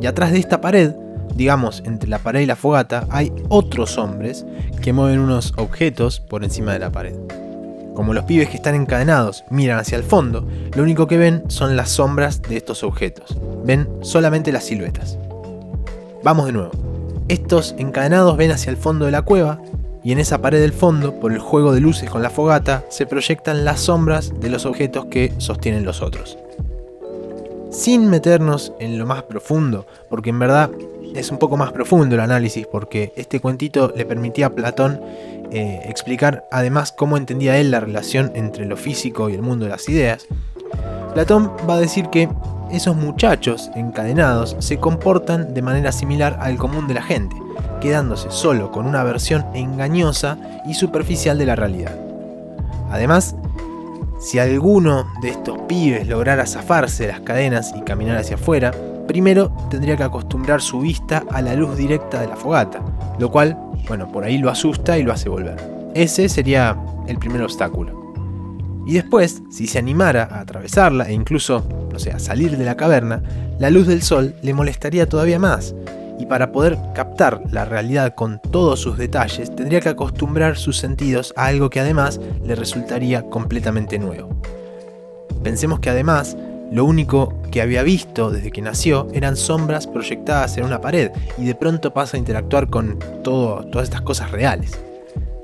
Y 0.00 0.06
atrás 0.06 0.32
de 0.32 0.38
esta 0.38 0.60
pared, 0.60 0.92
digamos, 1.34 1.82
entre 1.86 2.08
la 2.08 2.18
pared 2.18 2.40
y 2.40 2.46
la 2.46 2.56
fogata, 2.56 3.06
hay 3.10 3.32
otros 3.48 3.96
hombres 3.98 4.44
que 4.82 4.92
mueven 4.92 5.20
unos 5.20 5.54
objetos 5.56 6.18
por 6.18 6.42
encima 6.42 6.72
de 6.72 6.80
la 6.80 6.90
pared. 6.90 7.14
Como 7.94 8.14
los 8.14 8.24
pibes 8.24 8.48
que 8.48 8.56
están 8.56 8.74
encadenados 8.74 9.44
miran 9.50 9.78
hacia 9.78 9.96
el 9.96 10.04
fondo, 10.04 10.46
lo 10.74 10.82
único 10.82 11.06
que 11.06 11.18
ven 11.18 11.44
son 11.48 11.76
las 11.76 11.90
sombras 11.90 12.42
de 12.42 12.56
estos 12.56 12.82
objetos. 12.82 13.36
Ven 13.64 13.88
solamente 14.02 14.52
las 14.52 14.64
siluetas. 14.64 15.18
Vamos 16.22 16.46
de 16.46 16.52
nuevo. 16.52 16.70
Estos 17.28 17.74
encadenados 17.78 18.36
ven 18.36 18.50
hacia 18.50 18.70
el 18.70 18.76
fondo 18.76 19.04
de 19.04 19.12
la 19.12 19.22
cueva 19.22 19.60
y 20.02 20.12
en 20.12 20.18
esa 20.18 20.40
pared 20.40 20.60
del 20.60 20.72
fondo, 20.72 21.18
por 21.20 21.32
el 21.32 21.38
juego 21.38 21.72
de 21.72 21.80
luces 21.80 22.08
con 22.08 22.22
la 22.22 22.30
fogata, 22.30 22.84
se 22.88 23.06
proyectan 23.06 23.64
las 23.64 23.80
sombras 23.80 24.32
de 24.40 24.48
los 24.48 24.66
objetos 24.66 25.06
que 25.06 25.32
sostienen 25.38 25.84
los 25.84 26.02
otros. 26.02 26.38
sin 27.70 28.08
meternos 28.08 28.72
en 28.80 28.98
lo 28.98 29.04
más 29.04 29.24
profundo, 29.24 29.86
porque 30.08 30.30
en 30.30 30.38
verdad 30.38 30.70
es 31.14 31.30
un 31.30 31.38
poco 31.38 31.56
más 31.56 31.70
profundo 31.70 32.14
el 32.14 32.20
análisis, 32.20 32.66
porque 32.66 33.12
este 33.16 33.40
cuentito 33.40 33.92
le 33.94 34.06
permitía 34.06 34.46
a 34.46 34.54
Platón 34.54 35.00
eh, 35.50 35.80
explicar 35.84 36.46
además 36.50 36.92
cómo 36.92 37.16
entendía 37.16 37.58
él 37.58 37.70
la 37.70 37.80
relación 37.80 38.32
entre 38.34 38.66
lo 38.66 38.76
físico 38.76 39.28
y 39.28 39.34
el 39.34 39.42
mundo 39.42 39.66
de 39.66 39.70
las 39.70 39.88
ideas. 39.88 40.26
Platón 41.14 41.52
va 41.68 41.74
a 41.74 41.80
decir 41.80 42.08
que 42.08 42.28
esos 42.70 42.96
muchachos 42.96 43.70
encadenados 43.74 44.56
se 44.58 44.78
comportan 44.78 45.54
de 45.54 45.62
manera 45.62 45.90
similar 45.92 46.38
al 46.40 46.56
común 46.56 46.86
de 46.86 46.94
la 46.94 47.02
gente, 47.02 47.34
quedándose 47.80 48.30
solo 48.30 48.70
con 48.70 48.86
una 48.86 49.04
versión 49.04 49.44
engañosa 49.54 50.38
y 50.66 50.74
superficial 50.74 51.38
de 51.38 51.46
la 51.46 51.56
realidad. 51.56 51.96
Además, 52.90 53.36
si 54.20 54.38
alguno 54.38 55.06
de 55.22 55.30
estos 55.30 55.58
pibes 55.68 56.08
lograra 56.08 56.46
zafarse 56.46 57.06
de 57.06 57.12
las 57.12 57.20
cadenas 57.20 57.72
y 57.76 57.82
caminar 57.82 58.16
hacia 58.16 58.36
afuera, 58.36 58.72
primero 59.06 59.52
tendría 59.70 59.96
que 59.96 60.02
acostumbrar 60.02 60.60
su 60.60 60.80
vista 60.80 61.24
a 61.30 61.40
la 61.40 61.54
luz 61.54 61.76
directa 61.76 62.20
de 62.20 62.26
la 62.26 62.36
fogata, 62.36 62.80
lo 63.18 63.30
cual, 63.30 63.56
bueno, 63.86 64.10
por 64.10 64.24
ahí 64.24 64.38
lo 64.38 64.50
asusta 64.50 64.98
y 64.98 65.02
lo 65.02 65.12
hace 65.12 65.28
volver. 65.28 65.56
Ese 65.94 66.28
sería 66.28 66.76
el 67.06 67.18
primer 67.18 67.42
obstáculo. 67.42 67.98
Y 68.86 68.94
después, 68.94 69.42
si 69.50 69.66
se 69.66 69.78
animara 69.78 70.28
a 70.30 70.40
atravesarla 70.40 71.08
e 71.08 71.12
incluso, 71.12 71.62
no 71.92 71.98
sé, 71.98 72.10
a 72.10 72.18
salir 72.18 72.56
de 72.56 72.64
la 72.64 72.76
caverna, 72.76 73.22
la 73.58 73.70
luz 73.70 73.86
del 73.86 74.02
sol 74.02 74.34
le 74.42 74.54
molestaría 74.54 75.08
todavía 75.08 75.38
más. 75.38 75.74
Y 76.18 76.26
para 76.26 76.52
poder 76.52 76.76
captar 76.94 77.42
la 77.50 77.64
realidad 77.64 78.14
con 78.14 78.40
todos 78.40 78.80
sus 78.80 78.98
detalles, 78.98 79.54
tendría 79.54 79.80
que 79.80 79.90
acostumbrar 79.90 80.56
sus 80.56 80.76
sentidos 80.76 81.32
a 81.36 81.46
algo 81.46 81.70
que 81.70 81.80
además 81.80 82.20
le 82.42 82.54
resultaría 82.54 83.22
completamente 83.22 83.98
nuevo. 83.98 84.28
Pensemos 85.42 85.80
que 85.80 85.90
además, 85.90 86.36
lo 86.72 86.84
único 86.84 87.40
que 87.50 87.62
había 87.62 87.82
visto 87.82 88.30
desde 88.30 88.50
que 88.50 88.60
nació 88.60 89.06
eran 89.12 89.36
sombras 89.36 89.86
proyectadas 89.86 90.58
en 90.58 90.64
una 90.64 90.80
pared 90.80 91.12
y 91.38 91.44
de 91.44 91.54
pronto 91.54 91.94
pasa 91.94 92.16
a 92.16 92.20
interactuar 92.20 92.68
con 92.68 92.98
todas 93.22 93.84
estas 93.84 94.02
cosas 94.02 94.30
reales 94.32 94.78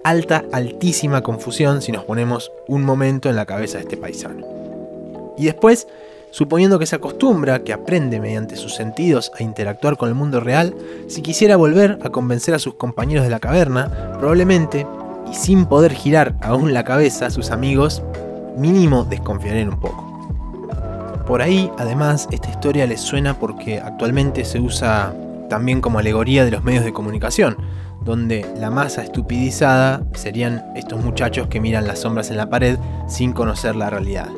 alta, 0.04 0.45
altísima 0.52 1.23
confusión 1.23 1.83
si 1.83 1.90
nos 1.90 2.04
ponemos 2.04 2.52
un 2.69 2.85
momento 2.85 3.28
en 3.28 3.37
la 3.37 3.47
cabeza 3.47 3.78
de 3.78 3.85
este 3.85 3.97
paisano. 3.97 4.47
Y 5.37 5.47
después, 5.47 5.88
suponiendo 6.35 6.81
que 6.81 6.87
se 6.87 6.97
acostumbra, 6.97 7.62
que 7.62 7.73
aprende 7.73 8.19
mediante 8.19 8.57
sus 8.57 8.75
sentidos 8.75 9.31
a 9.38 9.45
interactuar 9.45 9.97
con 9.97 10.09
el 10.09 10.17
mundo 10.17 10.41
real, 10.41 10.75
si 11.07 11.23
quisiera 11.23 11.55
volver 11.55 12.00
a 12.03 12.11
convencer 12.11 12.55
a 12.55 12.59
sus 12.59 12.75
compañeros 12.75 13.23
de 13.23 13.31
la 13.31 13.38
caverna, 13.38 14.17
probablemente, 14.19 14.85
y 15.31 15.35
sin 15.37 15.67
poder 15.67 15.93
girar 15.93 16.35
aún 16.43 16.75
la 16.75 16.83
cabeza, 16.83 17.31
sus 17.31 17.53
amigos 17.53 18.03
mínimo 18.57 19.05
desconfiarían 19.05 19.69
un 19.69 19.79
poco. 19.79 21.23
Por 21.25 21.41
ahí, 21.41 21.71
además, 21.79 22.26
esta 22.33 22.50
historia 22.50 22.88
les 22.88 23.00
suena 23.00 23.38
porque 23.38 23.79
actualmente 23.79 24.45
se 24.45 24.59
usa 24.59 25.14
también 25.49 25.81
como 25.81 26.00
alegoría 26.00 26.45
de 26.45 26.50
los 26.50 26.64
medios 26.64 26.85
de 26.85 26.93
comunicación, 26.93 27.59
donde 28.05 28.45
la 28.59 28.71
masa 28.71 29.05
estupidizada 29.05 30.03
serían 30.14 30.64
estos 30.75 31.00
muchachos 31.00 31.47
que 31.47 31.61
miran 31.61 31.87
las 31.87 32.00
sombras 32.00 32.29
en 32.33 32.38
la 32.38 32.50
pared 32.50 32.76
sin 33.07 33.33
conocer 33.33 33.76
la 33.76 33.88
realidad. 33.88 34.31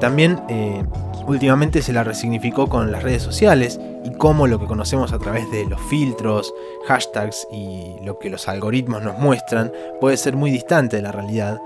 También 0.00 0.40
eh, 0.48 0.84
últimamente 1.26 1.82
se 1.82 1.92
la 1.92 2.04
resignificó 2.04 2.68
con 2.68 2.92
las 2.92 3.02
redes 3.02 3.22
sociales 3.22 3.80
y 4.04 4.10
cómo 4.12 4.46
lo 4.46 4.58
que 4.58 4.66
conocemos 4.66 5.12
a 5.12 5.18
través 5.18 5.50
de 5.50 5.66
los 5.66 5.80
filtros, 5.82 6.52
hashtags 6.86 7.46
y 7.52 7.96
lo 8.04 8.18
que 8.18 8.30
los 8.30 8.48
algoritmos 8.48 9.02
nos 9.02 9.18
muestran 9.18 9.72
puede 10.00 10.16
ser 10.16 10.36
muy 10.36 10.50
distante 10.50 10.96
de 10.96 11.02
la 11.02 11.12
realidad. 11.12 11.60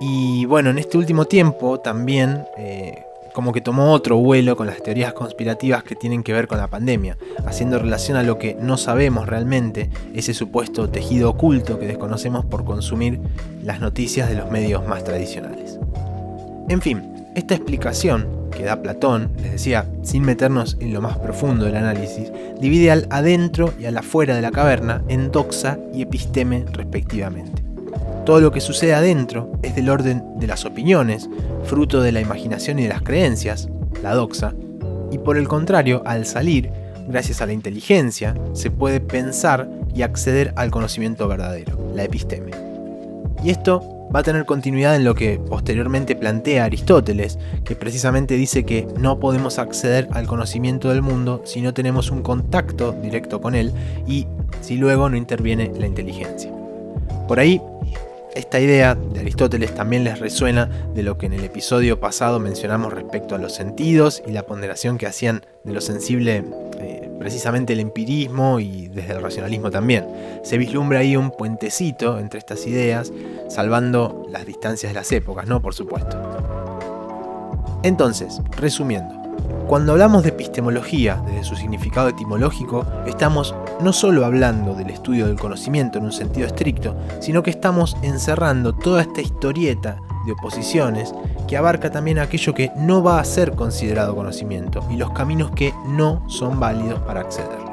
Y 0.00 0.44
bueno, 0.46 0.70
en 0.70 0.78
este 0.78 0.98
último 0.98 1.24
tiempo 1.24 1.80
también 1.80 2.44
eh, 2.58 3.04
como 3.34 3.52
que 3.52 3.60
tomó 3.60 3.92
otro 3.92 4.16
vuelo 4.18 4.56
con 4.56 4.68
las 4.68 4.80
teorías 4.80 5.12
conspirativas 5.12 5.82
que 5.82 5.96
tienen 5.96 6.22
que 6.22 6.32
ver 6.32 6.46
con 6.46 6.58
la 6.58 6.68
pandemia, 6.68 7.18
haciendo 7.46 7.80
relación 7.80 8.16
a 8.16 8.22
lo 8.22 8.38
que 8.38 8.56
no 8.60 8.76
sabemos 8.76 9.28
realmente, 9.28 9.90
ese 10.14 10.34
supuesto 10.34 10.88
tejido 10.88 11.30
oculto 11.30 11.80
que 11.80 11.88
desconocemos 11.88 12.44
por 12.44 12.64
consumir 12.64 13.20
las 13.60 13.80
noticias 13.80 14.28
de 14.28 14.36
los 14.36 14.52
medios 14.52 14.86
más 14.86 15.02
tradicionales. 15.02 15.80
En 16.68 16.80
fin, 16.80 17.13
esta 17.34 17.54
explicación 17.54 18.28
que 18.50 18.64
da 18.64 18.82
Platón, 18.82 19.32
les 19.42 19.52
decía, 19.52 19.90
sin 20.02 20.22
meternos 20.22 20.76
en 20.80 20.92
lo 20.92 21.00
más 21.00 21.18
profundo 21.18 21.64
del 21.64 21.76
análisis, 21.76 22.30
divide 22.60 22.90
al 22.90 23.06
adentro 23.10 23.72
y 23.78 23.86
al 23.86 23.96
afuera 23.96 24.36
de 24.36 24.42
la 24.42 24.52
caverna 24.52 25.02
en 25.08 25.30
doxa 25.30 25.78
y 25.92 26.02
episteme 26.02 26.64
respectivamente. 26.72 27.64
Todo 28.24 28.40
lo 28.40 28.52
que 28.52 28.60
sucede 28.60 28.94
adentro 28.94 29.52
es 29.62 29.74
del 29.74 29.90
orden 29.90 30.22
de 30.38 30.46
las 30.46 30.64
opiniones, 30.64 31.28
fruto 31.64 32.00
de 32.00 32.12
la 32.12 32.20
imaginación 32.20 32.78
y 32.78 32.84
de 32.84 32.88
las 32.88 33.02
creencias, 33.02 33.68
la 34.02 34.14
doxa, 34.14 34.54
y 35.10 35.18
por 35.18 35.36
el 35.36 35.46
contrario, 35.46 36.02
al 36.06 36.24
salir, 36.24 36.70
gracias 37.06 37.40
a 37.40 37.46
la 37.46 37.52
inteligencia, 37.52 38.34
se 38.52 38.70
puede 38.70 39.00
pensar 39.00 39.68
y 39.94 40.02
acceder 40.02 40.52
al 40.56 40.70
conocimiento 40.70 41.28
verdadero, 41.28 41.78
la 41.94 42.04
episteme. 42.04 42.50
Y 43.42 43.50
esto 43.50 43.93
va 44.14 44.20
a 44.20 44.22
tener 44.22 44.44
continuidad 44.44 44.94
en 44.94 45.04
lo 45.04 45.14
que 45.14 45.38
posteriormente 45.38 46.14
plantea 46.14 46.64
Aristóteles, 46.64 47.38
que 47.64 47.74
precisamente 47.74 48.34
dice 48.36 48.64
que 48.64 48.86
no 48.98 49.18
podemos 49.18 49.58
acceder 49.58 50.08
al 50.12 50.26
conocimiento 50.26 50.90
del 50.90 51.02
mundo 51.02 51.42
si 51.44 51.60
no 51.60 51.74
tenemos 51.74 52.10
un 52.10 52.22
contacto 52.22 52.92
directo 52.92 53.40
con 53.40 53.54
él 53.54 53.72
y 54.06 54.26
si 54.60 54.76
luego 54.76 55.08
no 55.08 55.16
interviene 55.16 55.72
la 55.78 55.86
inteligencia. 55.86 56.52
Por 57.26 57.40
ahí 57.40 57.60
esta 58.34 58.60
idea 58.60 58.96
de 58.96 59.20
Aristóteles 59.20 59.74
también 59.74 60.02
les 60.02 60.18
resuena 60.18 60.68
de 60.94 61.04
lo 61.04 61.16
que 61.18 61.26
en 61.26 61.34
el 61.34 61.44
episodio 61.44 62.00
pasado 62.00 62.40
mencionamos 62.40 62.92
respecto 62.92 63.34
a 63.34 63.38
los 63.38 63.54
sentidos 63.54 64.22
y 64.26 64.32
la 64.32 64.44
ponderación 64.44 64.98
que 64.98 65.06
hacían 65.06 65.46
de 65.62 65.72
lo 65.72 65.80
sensible 65.80 66.44
eh, 66.80 66.93
precisamente 67.24 67.72
el 67.72 67.80
empirismo 67.80 68.60
y 68.60 68.88
desde 68.88 69.14
el 69.14 69.22
racionalismo 69.22 69.70
también. 69.70 70.06
Se 70.42 70.58
vislumbra 70.58 70.98
ahí 70.98 71.16
un 71.16 71.30
puentecito 71.30 72.18
entre 72.18 72.38
estas 72.38 72.66
ideas, 72.66 73.14
salvando 73.48 74.26
las 74.28 74.44
distancias 74.44 74.92
de 74.92 74.94
las 74.94 75.10
épocas, 75.10 75.46
¿no? 75.46 75.62
Por 75.62 75.72
supuesto. 75.72 76.20
Entonces, 77.82 78.42
resumiendo, 78.58 79.14
cuando 79.66 79.92
hablamos 79.92 80.22
de 80.22 80.28
epistemología 80.28 81.22
desde 81.24 81.44
su 81.44 81.56
significado 81.56 82.10
etimológico, 82.10 82.84
estamos 83.06 83.54
no 83.80 83.94
solo 83.94 84.26
hablando 84.26 84.74
del 84.74 84.90
estudio 84.90 85.26
del 85.26 85.38
conocimiento 85.38 85.96
en 85.96 86.04
un 86.04 86.12
sentido 86.12 86.46
estricto, 86.46 86.94
sino 87.20 87.42
que 87.42 87.48
estamos 87.48 87.96
encerrando 88.02 88.74
toda 88.74 89.00
esta 89.00 89.22
historieta 89.22 89.96
de 90.26 90.32
oposiciones 90.32 91.14
que 91.48 91.56
abarca 91.56 91.90
también 91.90 92.18
aquello 92.18 92.54
que 92.54 92.70
no 92.76 93.02
va 93.02 93.20
a 93.20 93.24
ser 93.24 93.52
considerado 93.52 94.14
conocimiento 94.14 94.86
y 94.90 94.96
los 94.96 95.12
caminos 95.12 95.50
que 95.52 95.72
no 95.86 96.28
son 96.28 96.58
válidos 96.58 97.00
para 97.00 97.20
accederlo. 97.20 97.64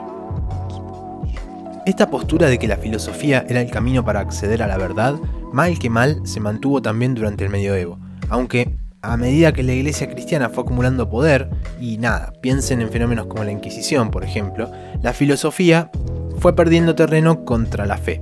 Esta 1.85 2.09
postura 2.09 2.47
de 2.47 2.59
que 2.59 2.67
la 2.67 2.77
filosofía 2.77 3.45
era 3.49 3.61
el 3.61 3.71
camino 3.71 4.05
para 4.05 4.19
acceder 4.19 4.61
a 4.61 4.67
la 4.67 4.77
verdad, 4.77 5.15
mal 5.51 5.79
que 5.79 5.89
mal, 5.89 6.21
se 6.25 6.39
mantuvo 6.39 6.81
también 6.81 7.15
durante 7.15 7.43
el 7.43 7.49
medioevo, 7.49 7.97
aunque 8.29 8.77
a 9.01 9.17
medida 9.17 9.51
que 9.51 9.63
la 9.63 9.73
iglesia 9.73 10.07
cristiana 10.07 10.49
fue 10.49 10.63
acumulando 10.63 11.09
poder, 11.09 11.49
y 11.79 11.97
nada, 11.97 12.33
piensen 12.39 12.81
en 12.81 12.89
fenómenos 12.89 13.25
como 13.25 13.43
la 13.43 13.51
Inquisición, 13.51 14.11
por 14.11 14.23
ejemplo, 14.23 14.71
la 15.01 15.13
filosofía 15.13 15.89
fue 16.37 16.55
perdiendo 16.55 16.93
terreno 16.93 17.43
contra 17.43 17.87
la 17.87 17.97
fe. 17.97 18.21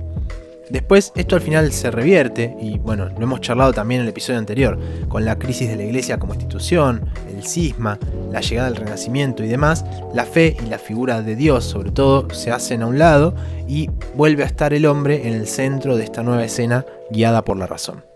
Después 0.70 1.12
esto 1.16 1.34
al 1.34 1.42
final 1.42 1.72
se 1.72 1.90
revierte, 1.90 2.56
y 2.60 2.78
bueno, 2.78 3.08
lo 3.08 3.22
hemos 3.24 3.40
charlado 3.40 3.72
también 3.72 4.00
en 4.00 4.06
el 4.06 4.10
episodio 4.10 4.38
anterior, 4.38 4.78
con 5.08 5.24
la 5.24 5.36
crisis 5.36 5.68
de 5.68 5.76
la 5.76 5.82
iglesia 5.82 6.18
como 6.18 6.34
institución, 6.34 7.10
el 7.28 7.44
cisma, 7.44 7.98
la 8.30 8.40
llegada 8.40 8.70
del 8.70 8.78
renacimiento 8.78 9.42
y 9.42 9.48
demás, 9.48 9.84
la 10.14 10.24
fe 10.24 10.56
y 10.64 10.66
la 10.66 10.78
figura 10.78 11.22
de 11.22 11.34
Dios 11.34 11.64
sobre 11.64 11.90
todo 11.90 12.30
se 12.30 12.52
hacen 12.52 12.82
a 12.82 12.86
un 12.86 12.98
lado 12.98 13.34
y 13.66 13.90
vuelve 14.14 14.44
a 14.44 14.46
estar 14.46 14.72
el 14.72 14.86
hombre 14.86 15.26
en 15.26 15.34
el 15.34 15.48
centro 15.48 15.96
de 15.96 16.04
esta 16.04 16.22
nueva 16.22 16.44
escena 16.44 16.86
guiada 17.10 17.44
por 17.44 17.56
la 17.56 17.66
razón. 17.66 18.09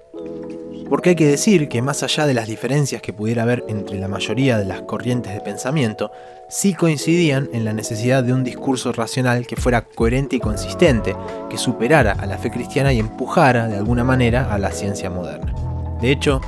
Porque 0.88 1.10
hay 1.10 1.16
que 1.16 1.26
decir 1.26 1.68
que 1.68 1.82
más 1.82 2.02
allá 2.02 2.26
de 2.26 2.34
las 2.34 2.46
diferencias 2.46 3.00
que 3.00 3.12
pudiera 3.12 3.42
haber 3.42 3.64
entre 3.68 3.98
la 3.98 4.08
mayoría 4.08 4.58
de 4.58 4.66
las 4.66 4.82
corrientes 4.82 5.32
de 5.32 5.40
pensamiento, 5.40 6.10
sí 6.48 6.74
coincidían 6.74 7.48
en 7.52 7.64
la 7.64 7.72
necesidad 7.72 8.22
de 8.22 8.32
un 8.32 8.44
discurso 8.44 8.92
racional 8.92 9.46
que 9.46 9.56
fuera 9.56 9.82
coherente 9.82 10.36
y 10.36 10.40
consistente, 10.40 11.16
que 11.48 11.56
superara 11.56 12.12
a 12.12 12.26
la 12.26 12.38
fe 12.38 12.50
cristiana 12.50 12.92
y 12.92 12.98
empujara 12.98 13.66
de 13.66 13.76
alguna 13.76 14.04
manera 14.04 14.52
a 14.52 14.58
la 14.58 14.70
ciencia 14.72 15.08
moderna. 15.08 15.54
De 16.00 16.10
hecho, 16.10 16.40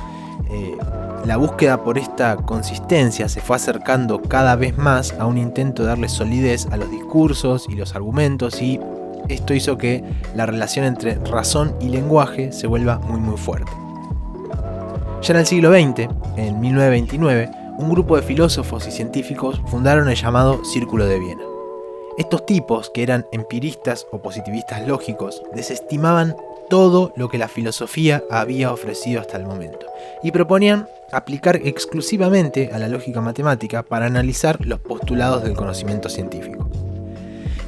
eh, 0.51 0.77
la 1.25 1.37
búsqueda 1.37 1.83
por 1.83 1.97
esta 1.97 2.37
consistencia 2.37 3.27
se 3.27 3.41
fue 3.41 3.55
acercando 3.55 4.21
cada 4.21 4.55
vez 4.55 4.77
más 4.77 5.13
a 5.19 5.25
un 5.25 5.37
intento 5.37 5.81
de 5.81 5.89
darle 5.89 6.09
solidez 6.09 6.67
a 6.71 6.77
los 6.77 6.91
discursos 6.91 7.65
y 7.67 7.75
los 7.75 7.95
argumentos 7.95 8.61
y 8.61 8.79
esto 9.27 9.53
hizo 9.53 9.77
que 9.77 10.03
la 10.35 10.45
relación 10.45 10.85
entre 10.85 11.15
razón 11.15 11.75
y 11.81 11.89
lenguaje 11.89 12.51
se 12.53 12.67
vuelva 12.67 12.99
muy 12.99 13.19
muy 13.19 13.35
fuerte. 13.35 13.86
Ya 15.21 15.33
en 15.33 15.39
el 15.39 15.45
siglo 15.47 15.71
XX, 15.71 16.09
en 16.37 16.59
1929, 16.59 17.49
un 17.79 17.89
grupo 17.89 18.15
de 18.15 18.21
filósofos 18.21 18.87
y 18.87 18.91
científicos 18.91 19.59
fundaron 19.67 20.07
el 20.09 20.15
llamado 20.15 20.63
Círculo 20.63 21.05
de 21.05 21.19
Viena. 21.19 21.43
Estos 22.17 22.45
tipos, 22.45 22.89
que 22.91 23.03
eran 23.03 23.25
empiristas 23.31 24.07
o 24.11 24.21
positivistas 24.21 24.87
lógicos, 24.87 25.43
desestimaban 25.53 26.35
todo 26.69 27.13
lo 27.15 27.29
que 27.29 27.37
la 27.37 27.47
filosofía 27.47 28.23
había 28.29 28.71
ofrecido 28.71 29.19
hasta 29.21 29.37
el 29.37 29.45
momento 29.45 29.85
y 30.23 30.31
proponían 30.31 30.87
aplicar 31.11 31.55
exclusivamente 31.57 32.69
a 32.73 32.79
la 32.79 32.87
lógica 32.87 33.21
matemática 33.21 33.83
para 33.83 34.05
analizar 34.05 34.65
los 34.65 34.79
postulados 34.79 35.43
del 35.43 35.55
conocimiento 35.55 36.09
científico. 36.09 36.66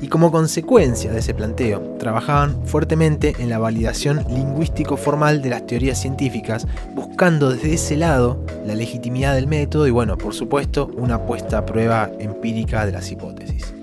Y 0.01 0.07
como 0.07 0.31
consecuencia 0.31 1.11
de 1.11 1.19
ese 1.19 1.33
planteo, 1.33 1.81
trabajaban 1.99 2.65
fuertemente 2.65 3.35
en 3.39 3.49
la 3.49 3.59
validación 3.59 4.23
lingüístico-formal 4.29 5.41
de 5.41 5.49
las 5.49 5.67
teorías 5.67 5.99
científicas, 5.99 6.67
buscando 6.95 7.51
desde 7.51 7.73
ese 7.73 7.97
lado 7.97 8.43
la 8.65 8.75
legitimidad 8.75 9.35
del 9.35 9.47
método 9.47 9.87
y, 9.87 9.91
bueno, 9.91 10.17
por 10.17 10.33
supuesto, 10.33 10.89
una 10.97 11.25
puesta 11.25 11.57
a 11.57 11.65
prueba 11.65 12.09
empírica 12.19 12.85
de 12.85 12.93
las 12.93 13.11
hipótesis. 13.11 13.73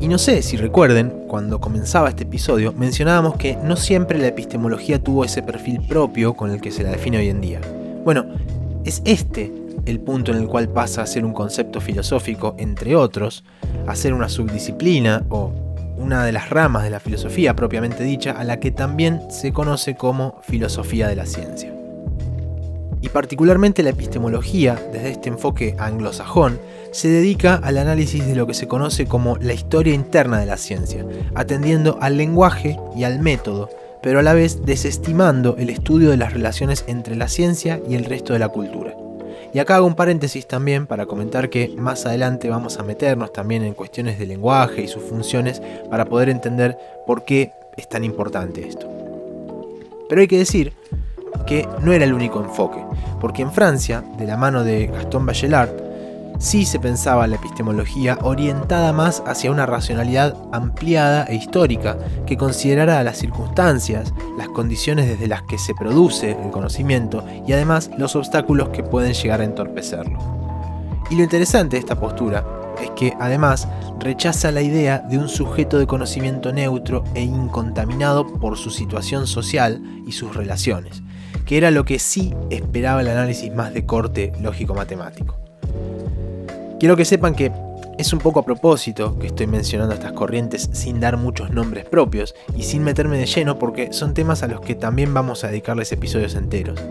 Y 0.00 0.08
no 0.08 0.18
sé 0.18 0.42
si 0.42 0.56
recuerden, 0.56 1.10
cuando 1.28 1.60
comenzaba 1.60 2.08
este 2.08 2.24
episodio 2.24 2.72
mencionábamos 2.72 3.36
que 3.36 3.56
no 3.56 3.76
siempre 3.76 4.18
la 4.18 4.26
epistemología 4.26 5.02
tuvo 5.02 5.24
ese 5.24 5.42
perfil 5.42 5.80
propio 5.80 6.34
con 6.34 6.50
el 6.50 6.60
que 6.60 6.72
se 6.72 6.82
la 6.82 6.90
define 6.90 7.18
hoy 7.18 7.28
en 7.28 7.40
día. 7.40 7.60
Bueno, 8.04 8.26
es 8.84 9.00
este 9.04 9.52
el 9.86 10.00
punto 10.00 10.32
en 10.32 10.38
el 10.38 10.48
cual 10.48 10.68
pasa 10.68 11.02
a 11.02 11.06
ser 11.06 11.24
un 11.24 11.32
concepto 11.32 11.80
filosófico, 11.80 12.56
entre 12.58 12.96
otros, 12.96 13.44
a 13.86 13.94
ser 13.96 14.14
una 14.14 14.28
subdisciplina 14.28 15.24
o 15.28 15.52
una 15.96 16.24
de 16.24 16.32
las 16.32 16.50
ramas 16.50 16.84
de 16.84 16.90
la 16.90 17.00
filosofía 17.00 17.54
propiamente 17.54 18.04
dicha, 18.04 18.32
a 18.32 18.44
la 18.44 18.58
que 18.60 18.70
también 18.70 19.20
se 19.30 19.52
conoce 19.52 19.94
como 19.94 20.40
filosofía 20.42 21.08
de 21.08 21.16
la 21.16 21.26
ciencia. 21.26 21.72
Y 23.00 23.08
particularmente 23.08 23.82
la 23.82 23.90
epistemología, 23.90 24.80
desde 24.92 25.10
este 25.10 25.28
enfoque 25.28 25.74
anglosajón, 25.78 26.60
se 26.92 27.08
dedica 27.08 27.56
al 27.56 27.78
análisis 27.78 28.24
de 28.26 28.36
lo 28.36 28.46
que 28.46 28.54
se 28.54 28.68
conoce 28.68 29.06
como 29.06 29.36
la 29.38 29.54
historia 29.54 29.94
interna 29.94 30.38
de 30.38 30.46
la 30.46 30.56
ciencia, 30.56 31.04
atendiendo 31.34 31.98
al 32.00 32.16
lenguaje 32.16 32.78
y 32.96 33.02
al 33.02 33.18
método, 33.18 33.70
pero 34.02 34.20
a 34.20 34.22
la 34.22 34.34
vez 34.34 34.64
desestimando 34.64 35.56
el 35.58 35.70
estudio 35.70 36.10
de 36.10 36.16
las 36.16 36.32
relaciones 36.32 36.84
entre 36.86 37.16
la 37.16 37.28
ciencia 37.28 37.80
y 37.88 37.94
el 37.96 38.04
resto 38.04 38.34
de 38.34 38.38
la 38.38 38.48
cultura. 38.48 38.94
Y 39.54 39.58
acá 39.58 39.76
hago 39.76 39.86
un 39.86 39.94
paréntesis 39.94 40.46
también 40.46 40.86
para 40.86 41.04
comentar 41.06 41.50
que 41.50 41.74
más 41.76 42.06
adelante 42.06 42.48
vamos 42.48 42.78
a 42.78 42.82
meternos 42.82 43.32
también 43.32 43.62
en 43.64 43.74
cuestiones 43.74 44.18
de 44.18 44.26
lenguaje 44.26 44.82
y 44.82 44.88
sus 44.88 45.02
funciones 45.02 45.60
para 45.90 46.06
poder 46.06 46.30
entender 46.30 46.78
por 47.06 47.24
qué 47.24 47.52
es 47.76 47.88
tan 47.88 48.02
importante 48.02 48.66
esto. 48.66 48.88
Pero 50.08 50.20
hay 50.20 50.28
que 50.28 50.38
decir 50.38 50.72
que 51.46 51.68
no 51.82 51.92
era 51.92 52.04
el 52.04 52.14
único 52.14 52.42
enfoque, 52.42 52.82
porque 53.20 53.42
en 53.42 53.52
Francia, 53.52 54.02
de 54.16 54.26
la 54.26 54.36
mano 54.36 54.64
de 54.64 54.86
Gaston 54.86 55.26
Bachelard, 55.26 55.91
sí 56.42 56.66
se 56.66 56.80
pensaba 56.80 57.28
la 57.28 57.36
epistemología 57.36 58.18
orientada 58.20 58.92
más 58.92 59.22
hacia 59.26 59.52
una 59.52 59.64
racionalidad 59.64 60.36
ampliada 60.50 61.24
e 61.26 61.36
histórica 61.36 61.96
que 62.26 62.36
considerara 62.36 63.04
las 63.04 63.18
circunstancias, 63.18 64.12
las 64.36 64.48
condiciones 64.48 65.06
desde 65.06 65.28
las 65.28 65.42
que 65.42 65.56
se 65.56 65.72
produce 65.72 66.32
el 66.32 66.50
conocimiento 66.50 67.24
y 67.46 67.52
además 67.52 67.90
los 67.96 68.16
obstáculos 68.16 68.70
que 68.70 68.82
pueden 68.82 69.14
llegar 69.14 69.40
a 69.40 69.44
entorpecerlo. 69.44 70.18
Y 71.10 71.14
lo 71.14 71.22
interesante 71.22 71.76
de 71.76 71.80
esta 71.80 72.00
postura 72.00 72.44
es 72.82 72.90
que 72.90 73.14
además 73.20 73.68
rechaza 74.00 74.50
la 74.50 74.62
idea 74.62 74.98
de 74.98 75.18
un 75.18 75.28
sujeto 75.28 75.78
de 75.78 75.86
conocimiento 75.86 76.52
neutro 76.52 77.04
e 77.14 77.22
incontaminado 77.22 78.26
por 78.26 78.58
su 78.58 78.70
situación 78.70 79.28
social 79.28 79.80
y 80.08 80.12
sus 80.12 80.34
relaciones, 80.34 81.04
que 81.46 81.56
era 81.56 81.70
lo 81.70 81.84
que 81.84 82.00
sí 82.00 82.34
esperaba 82.50 83.00
el 83.00 83.08
análisis 83.08 83.54
más 83.54 83.72
de 83.72 83.86
corte 83.86 84.32
lógico-matemático. 84.40 85.41
Quiero 86.82 86.96
que 86.96 87.04
sepan 87.04 87.36
que 87.36 87.52
es 87.96 88.12
un 88.12 88.18
poco 88.18 88.40
a 88.40 88.44
propósito 88.44 89.16
que 89.16 89.28
estoy 89.28 89.46
mencionando 89.46 89.94
estas 89.94 90.10
corrientes 90.10 90.68
sin 90.72 90.98
dar 90.98 91.16
muchos 91.16 91.50
nombres 91.50 91.84
propios 91.84 92.34
y 92.56 92.64
sin 92.64 92.82
meterme 92.82 93.18
de 93.18 93.26
lleno 93.26 93.56
porque 93.56 93.92
son 93.92 94.14
temas 94.14 94.42
a 94.42 94.48
los 94.48 94.62
que 94.62 94.74
también 94.74 95.14
vamos 95.14 95.44
a 95.44 95.46
dedicarles 95.46 95.92
episodios 95.92 96.34
enteros. 96.34 96.82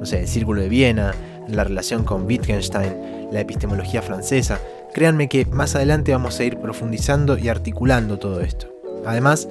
No 0.00 0.04
sé, 0.04 0.22
el 0.22 0.26
Círculo 0.26 0.62
de 0.62 0.68
Viena, 0.68 1.14
la 1.46 1.62
relación 1.62 2.02
con 2.02 2.26
Wittgenstein, 2.26 3.28
la 3.30 3.38
epistemología 3.38 4.02
francesa. 4.02 4.58
Créanme 4.92 5.28
que 5.28 5.46
más 5.46 5.76
adelante 5.76 6.10
vamos 6.10 6.40
a 6.40 6.42
ir 6.42 6.58
profundizando 6.58 7.38
y 7.38 7.48
articulando 7.48 8.18
todo 8.18 8.40
esto. 8.40 8.66
Además, 9.04 9.48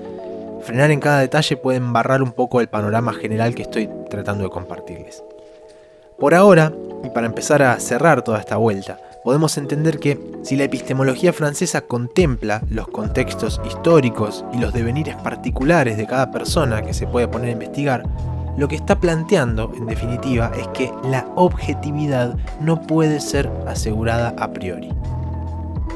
frenar 0.64 0.92
en 0.92 1.00
cada 1.00 1.22
detalle 1.22 1.56
puede 1.56 1.78
embarrar 1.78 2.22
un 2.22 2.34
poco 2.34 2.60
el 2.60 2.68
panorama 2.68 3.14
general 3.14 3.56
que 3.56 3.62
estoy 3.62 3.90
tratando 4.10 4.44
de 4.44 4.50
compartirles. 4.50 5.24
Por 6.20 6.36
ahora, 6.36 6.74
y 7.02 7.10
para 7.12 7.28
empezar 7.28 7.62
a 7.62 7.80
cerrar 7.80 8.24
toda 8.24 8.42
esta 8.42 8.58
vuelta, 8.58 9.00
podemos 9.26 9.58
entender 9.58 10.00
que 10.00 10.20
si 10.44 10.56
la 10.56 10.66
epistemología 10.66 11.34
francesa 11.34 11.82
contempla 11.82 12.62
los 12.70 12.88
contextos 12.88 13.60
históricos 13.66 14.46
y 14.54 14.60
los 14.60 14.72
devenires 14.72 15.16
particulares 15.16 15.98
de 15.98 16.06
cada 16.06 16.30
persona 16.30 16.84
que 16.84 16.94
se 16.94 17.08
puede 17.08 17.28
poner 17.28 17.50
a 17.50 17.54
investigar, 17.54 18.04
lo 18.56 18.68
que 18.68 18.76
está 18.76 19.00
planteando, 19.00 19.74
en 19.76 19.88
definitiva, 19.88 20.52
es 20.56 20.68
que 20.68 20.92
la 21.10 21.28
objetividad 21.36 22.38
no 22.62 22.84
puede 22.84 23.20
ser 23.20 23.52
asegurada 23.66 24.36
a 24.38 24.54
priori. 24.54 24.92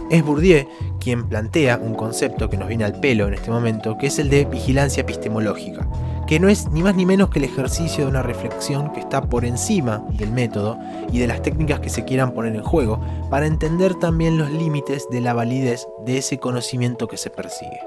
Es 0.10 0.26
Bourdieu 0.26 0.68
quien 1.00 1.30
plantea 1.30 1.78
un 1.78 1.94
concepto 1.94 2.50
que 2.50 2.58
nos 2.58 2.68
viene 2.68 2.84
al 2.84 3.00
pelo 3.00 3.28
en 3.28 3.36
este 3.36 3.52
momento, 3.52 3.96
que 4.00 4.08
es 4.08 4.18
el 4.18 4.32
de 4.32 4.46
vigilancia 4.46 5.02
epistemológica, 5.02 5.88
que 6.30 6.40
no 6.40 6.48
es 6.48 6.70
ni 6.70 6.84
más 6.84 6.96
ni 6.96 7.08
menos 7.08 7.32
que 7.32 7.40
el 7.40 7.46
ejercicio 7.46 8.04
de 8.04 8.12
una 8.12 8.22
reflexión 8.22 8.94
que 8.94 9.00
está 9.00 9.20
por 9.20 9.46
encima 9.46 10.06
del 10.12 10.32
método 10.32 10.78
y 11.12 11.18
de 11.18 11.26
las 11.26 11.42
técnicas 11.42 11.80
que 11.80 11.90
se 11.90 12.06
quieran 12.06 12.34
poner 12.34 12.56
en 12.56 12.62
juego, 12.62 13.02
para 13.32 13.48
entender 13.48 13.96
también 13.96 14.38
los 14.38 14.52
límites 14.52 15.08
de 15.10 15.22
la 15.22 15.34
validez 15.34 15.88
de 16.06 16.20
ese 16.20 16.38
conocimiento 16.38 17.08
que 17.08 17.18
se 17.18 17.32
persigue. 17.32 17.80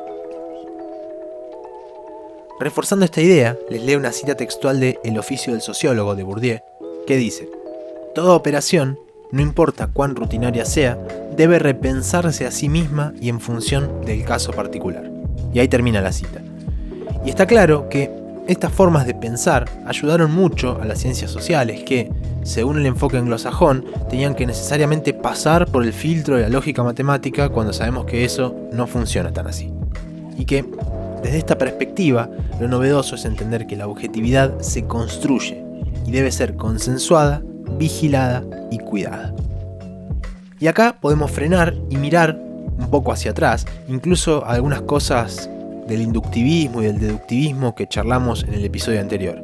Reforzando 2.58 3.04
esta 3.04 3.20
idea, 3.20 3.56
les 3.70 3.84
leo 3.84 4.00
una 4.00 4.10
cita 4.10 4.34
textual 4.34 4.80
de 4.80 4.98
El 5.04 5.20
oficio 5.20 5.52
del 5.52 5.62
sociólogo 5.62 6.16
de 6.16 6.24
Bourdieu, 6.24 6.58
que 7.06 7.16
dice, 7.16 7.48
Toda 8.12 8.34
operación, 8.34 8.98
no 9.30 9.40
importa 9.40 9.86
cuán 9.86 10.16
rutinaria 10.16 10.64
sea, 10.64 10.98
debe 11.36 11.60
repensarse 11.60 12.44
a 12.44 12.50
sí 12.50 12.68
misma 12.68 13.14
y 13.20 13.28
en 13.28 13.38
función 13.38 14.04
del 14.04 14.24
caso 14.24 14.50
particular. 14.50 15.08
Y 15.54 15.60
ahí 15.60 15.68
termina 15.68 16.00
la 16.00 16.10
cita. 16.10 16.42
Y 17.24 17.30
está 17.30 17.46
claro 17.46 17.88
que 17.88 18.21
estas 18.48 18.72
formas 18.72 19.06
de 19.06 19.14
pensar 19.14 19.66
ayudaron 19.86 20.32
mucho 20.32 20.78
a 20.80 20.84
las 20.84 20.98
ciencias 20.98 21.30
sociales 21.30 21.84
que, 21.84 22.10
según 22.42 22.78
el 22.78 22.86
enfoque 22.86 23.16
anglosajón, 23.16 23.84
tenían 24.10 24.34
que 24.34 24.46
necesariamente 24.46 25.14
pasar 25.14 25.66
por 25.70 25.84
el 25.84 25.92
filtro 25.92 26.36
de 26.36 26.42
la 26.42 26.48
lógica 26.48 26.82
matemática 26.82 27.50
cuando 27.50 27.72
sabemos 27.72 28.04
que 28.04 28.24
eso 28.24 28.56
no 28.72 28.86
funciona 28.86 29.32
tan 29.32 29.46
así. 29.46 29.72
Y 30.36 30.44
que, 30.44 30.64
desde 31.22 31.38
esta 31.38 31.56
perspectiva, 31.56 32.30
lo 32.60 32.66
novedoso 32.66 33.14
es 33.14 33.24
entender 33.24 33.66
que 33.66 33.76
la 33.76 33.86
objetividad 33.86 34.58
se 34.60 34.86
construye 34.86 35.64
y 36.04 36.10
debe 36.10 36.32
ser 36.32 36.56
consensuada, 36.56 37.42
vigilada 37.78 38.42
y 38.72 38.78
cuidada. 38.78 39.34
Y 40.58 40.66
acá 40.66 40.96
podemos 41.00 41.30
frenar 41.30 41.74
y 41.90 41.96
mirar 41.96 42.38
un 42.78 42.88
poco 42.90 43.12
hacia 43.12 43.30
atrás, 43.30 43.66
incluso 43.88 44.44
algunas 44.46 44.82
cosas 44.82 45.48
del 45.86 46.02
inductivismo 46.02 46.82
y 46.82 46.86
del 46.86 46.98
deductivismo 46.98 47.74
que 47.74 47.86
charlamos 47.86 48.44
en 48.44 48.54
el 48.54 48.64
episodio 48.64 49.00
anterior. 49.00 49.42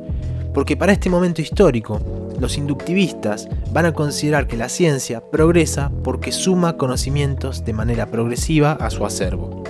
Porque 0.55 0.77
para 0.77 0.92
este 0.92 1.11
momento 1.11 1.42
histórico, 1.42 2.01
los 2.40 2.57
inductivistas 2.57 3.48
van 3.72 3.87
a 3.87 3.92
considerar 3.92 4.46
que 4.46 4.57
la 4.57 4.68
ciencia 4.68 5.20
progresa 5.20 5.90
porque 6.05 6.33
suma 6.33 6.77
conocimientos 6.77 7.64
de 7.64 7.72
manera 7.72 8.07
progresiva 8.07 8.72
a 8.72 8.90
su 8.90 9.05
acervo. 9.05 9.64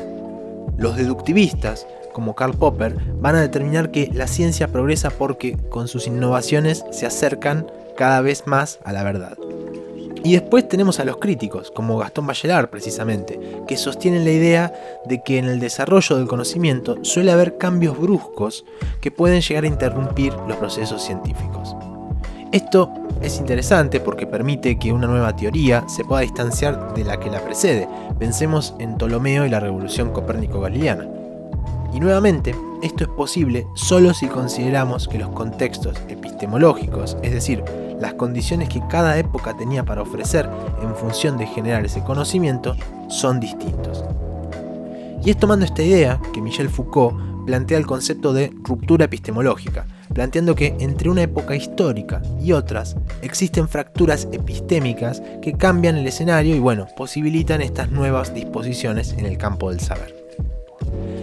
Los 0.76 0.96
deductivistas, 0.96 1.87
como 2.12 2.35
Karl 2.35 2.54
Popper, 2.54 2.96
van 3.20 3.37
a 3.37 3.40
determinar 3.40 3.90
que 3.90 4.11
la 4.12 4.26
ciencia 4.26 4.68
progresa 4.68 5.11
porque 5.11 5.57
con 5.70 5.88
sus 5.88 6.07
innovaciones 6.07 6.85
se 6.90 7.07
acercan 7.07 7.66
cada 7.96 8.20
vez 8.20 8.46
más 8.46 8.78
a 8.85 8.92
la 8.92 9.02
verdad. 9.02 9.37
Y 10.24 10.33
después 10.33 10.68
tenemos 10.68 11.00
a 11.00 11.04
los 11.04 11.18
críticos, 11.18 11.70
como 11.70 11.98
Gastón 11.98 12.26
Bachelard 12.26 12.68
precisamente, 12.68 13.38
que 13.66 13.76
sostienen 13.76 14.24
la 14.24 14.31
idea 14.31 15.00
de 15.04 15.22
que 15.22 15.38
en 15.38 15.46
el 15.46 15.61
desarrollo 15.61 16.16
del 16.16 16.26
conocimiento 16.26 16.96
suele 17.02 17.33
haber 17.33 17.57
cambios 17.57 17.98
bruscos 17.98 18.64
que 19.00 19.11
pueden 19.11 19.40
llegar 19.40 19.64
a 19.64 19.68
interrumpir 19.68 20.33
los 20.46 20.57
procesos 20.57 21.02
científicos. 21.02 21.76
Esto 22.50 22.90
es 23.20 23.38
interesante 23.38 24.00
porque 24.00 24.26
permite 24.26 24.78
que 24.78 24.90
una 24.90 25.07
nueva 25.07 25.37
teoría 25.37 25.85
se 25.87 26.04
pueda 26.04 26.22
distanciar 26.22 26.94
de 26.94 27.04
la 27.04 27.20
que 27.20 27.31
la 27.31 27.44
precede. 27.44 27.87
Pensemos 28.18 28.74
en 28.78 28.96
Ptolomeo 28.96 29.44
y 29.44 29.50
la 29.50 29.61
revolución 29.61 30.12
copérnico-galileana. 30.12 31.07
Y 31.92 32.00
nuevamente, 32.00 32.54
esto 32.83 33.04
es 33.04 33.11
posible 33.11 33.66
solo 33.74 34.14
si 34.14 34.28
consideramos 34.28 35.09
que 35.09 35.18
los 35.18 35.28
contextos 35.31 35.96
epistemológicos, 36.09 37.18
es 37.22 37.33
decir, 37.33 37.62
las 38.00 38.14
condiciones 38.14 38.68
que 38.68 38.82
cada 38.88 39.18
época 39.18 39.56
tenía 39.56 39.84
para 39.84 40.02
ofrecer 40.02 40.48
en 40.82 40.94
función 40.94 41.38
de 41.38 41.46
generar 41.46 41.84
ese 41.84 42.02
conocimiento 42.02 42.76
son 43.08 43.40
distintos. 43.40 44.04
Y 45.24 45.30
es 45.30 45.37
tomando 45.37 45.64
esta 45.64 45.82
idea 45.82 46.20
que 46.32 46.40
Michel 46.40 46.68
Foucault 46.68 47.16
plantea 47.46 47.78
el 47.78 47.87
concepto 47.87 48.32
de 48.32 48.52
ruptura 48.62 49.06
epistemológica, 49.06 49.87
planteando 50.12 50.54
que 50.54 50.76
entre 50.80 51.08
una 51.08 51.22
época 51.22 51.56
histórica 51.56 52.20
y 52.40 52.52
otras 52.52 52.96
existen 53.22 53.68
fracturas 53.68 54.28
epistémicas 54.32 55.22
que 55.40 55.54
cambian 55.54 55.96
el 55.96 56.06
escenario 56.06 56.54
y 56.54 56.61
bueno, 56.61 56.87
posibilitan 56.96 57.62
estas 57.62 57.90
nuevas 57.90 58.34
disposiciones 58.34 59.14
en 59.14 59.24
el 59.24 59.38
campo 59.38 59.70
del 59.70 59.80
saber. 59.80 60.14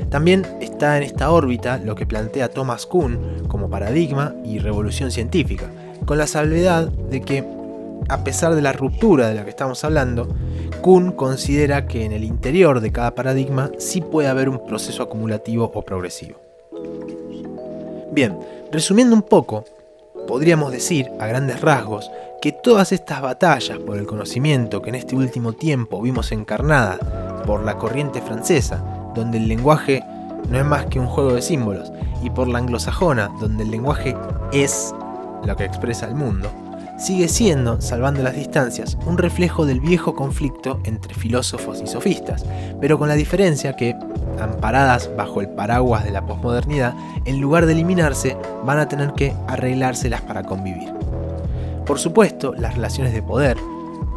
También 0.10 0.46
está 0.62 0.98
en 0.98 1.04
esta 1.04 1.30
órbita 1.30 1.78
lo 1.78 1.96
que 1.96 2.06
plantea 2.06 2.50
Thomas 2.50 2.86
Kuhn 2.86 3.48
como 3.48 3.70
paradigma 3.70 4.34
y 4.44 4.60
revolución 4.60 5.12
científica, 5.12 5.70
con 6.06 6.18
la 6.18 6.28
salvedad 6.28 6.88
de 6.88 7.22
que, 7.22 7.44
a 8.10 8.24
pesar 8.24 8.56
de 8.56 8.62
la 8.62 8.74
ruptura 8.74 9.28
de 9.28 9.36
la 9.36 9.44
que 9.44 9.50
estamos 9.50 9.84
hablando, 9.84 10.28
Kuhn 10.82 11.12
considera 11.12 11.88
que 11.88 12.06
en 12.06 12.12
el 12.12 12.24
interior 12.24 12.82
de 12.82 12.92
cada 12.92 13.16
paradigma 13.16 13.72
sí 13.78 14.02
puede 14.02 14.28
haber 14.28 14.50
un 14.50 14.66
proceso 14.66 15.04
acumulativo 15.04 15.72
o 15.74 15.82
progresivo. 15.82 16.40
Bien, 18.12 18.38
resumiendo 18.72 19.16
un 19.16 19.24
poco, 19.24 19.66
podríamos 20.28 20.72
decir, 20.72 21.10
a 21.20 21.28
grandes 21.28 21.62
rasgos, 21.62 22.12
que 22.42 22.52
todas 22.52 22.92
estas 22.92 23.22
batallas 23.22 23.80
por 23.80 23.98
el 23.98 24.06
conocimiento 24.06 24.82
que 24.82 24.90
en 24.90 24.96
este 24.96 25.16
último 25.16 25.54
tiempo 25.54 26.02
vimos 26.02 26.32
encarnada 26.32 26.98
por 27.46 27.64
la 27.64 27.78
corriente 27.78 28.22
francesa, 28.22 28.84
donde 29.16 29.38
el 29.38 29.48
lenguaje 29.48 30.04
no 30.50 30.60
es 30.60 30.66
más 30.66 30.86
que 30.86 31.00
un 31.00 31.08
juego 31.08 31.34
de 31.34 31.42
símbolos, 31.42 31.92
y 32.22 32.30
por 32.30 32.48
la 32.48 32.60
anglosajona, 32.60 33.32
donde 33.40 33.64
el 33.64 33.72
lenguaje 33.72 34.16
es 34.52 34.94
lo 35.46 35.56
que 35.56 35.66
expresa 35.66 36.08
el 36.08 36.16
mundo, 36.16 36.50
sigue 36.98 37.28
siendo, 37.28 37.82
salvando 37.82 38.24
las 38.24 38.36
distancias, 38.36 38.98
un 39.06 39.18
reflejo 39.18 39.66
del 39.66 39.80
viejo 39.80 40.16
conflicto 40.16 40.80
entre 40.86 41.14
filósofos 41.14 41.82
y 41.82 41.88
sofistas, 41.88 42.46
pero 42.80 42.98
con 42.98 43.10
la 43.10 43.16
diferencia 43.16 43.76
que, 43.76 43.96
amparadas 44.40 45.10
bajo 45.16 45.42
el 45.42 45.50
paraguas 45.50 46.04
de 46.04 46.12
la 46.12 46.26
posmodernidad, 46.26 46.94
en 47.26 47.42
lugar 47.42 47.66
de 47.66 47.74
eliminarse, 47.74 48.38
van 48.66 48.80
a 48.80 48.88
tener 48.88 49.14
que 49.14 49.34
arreglárselas 49.48 50.22
para 50.22 50.44
convivir. 50.44 50.92
Por 51.86 52.00
supuesto, 52.00 52.54
las 52.54 52.76
relaciones 52.76 53.14
de 53.14 53.22
poder, 53.22 53.58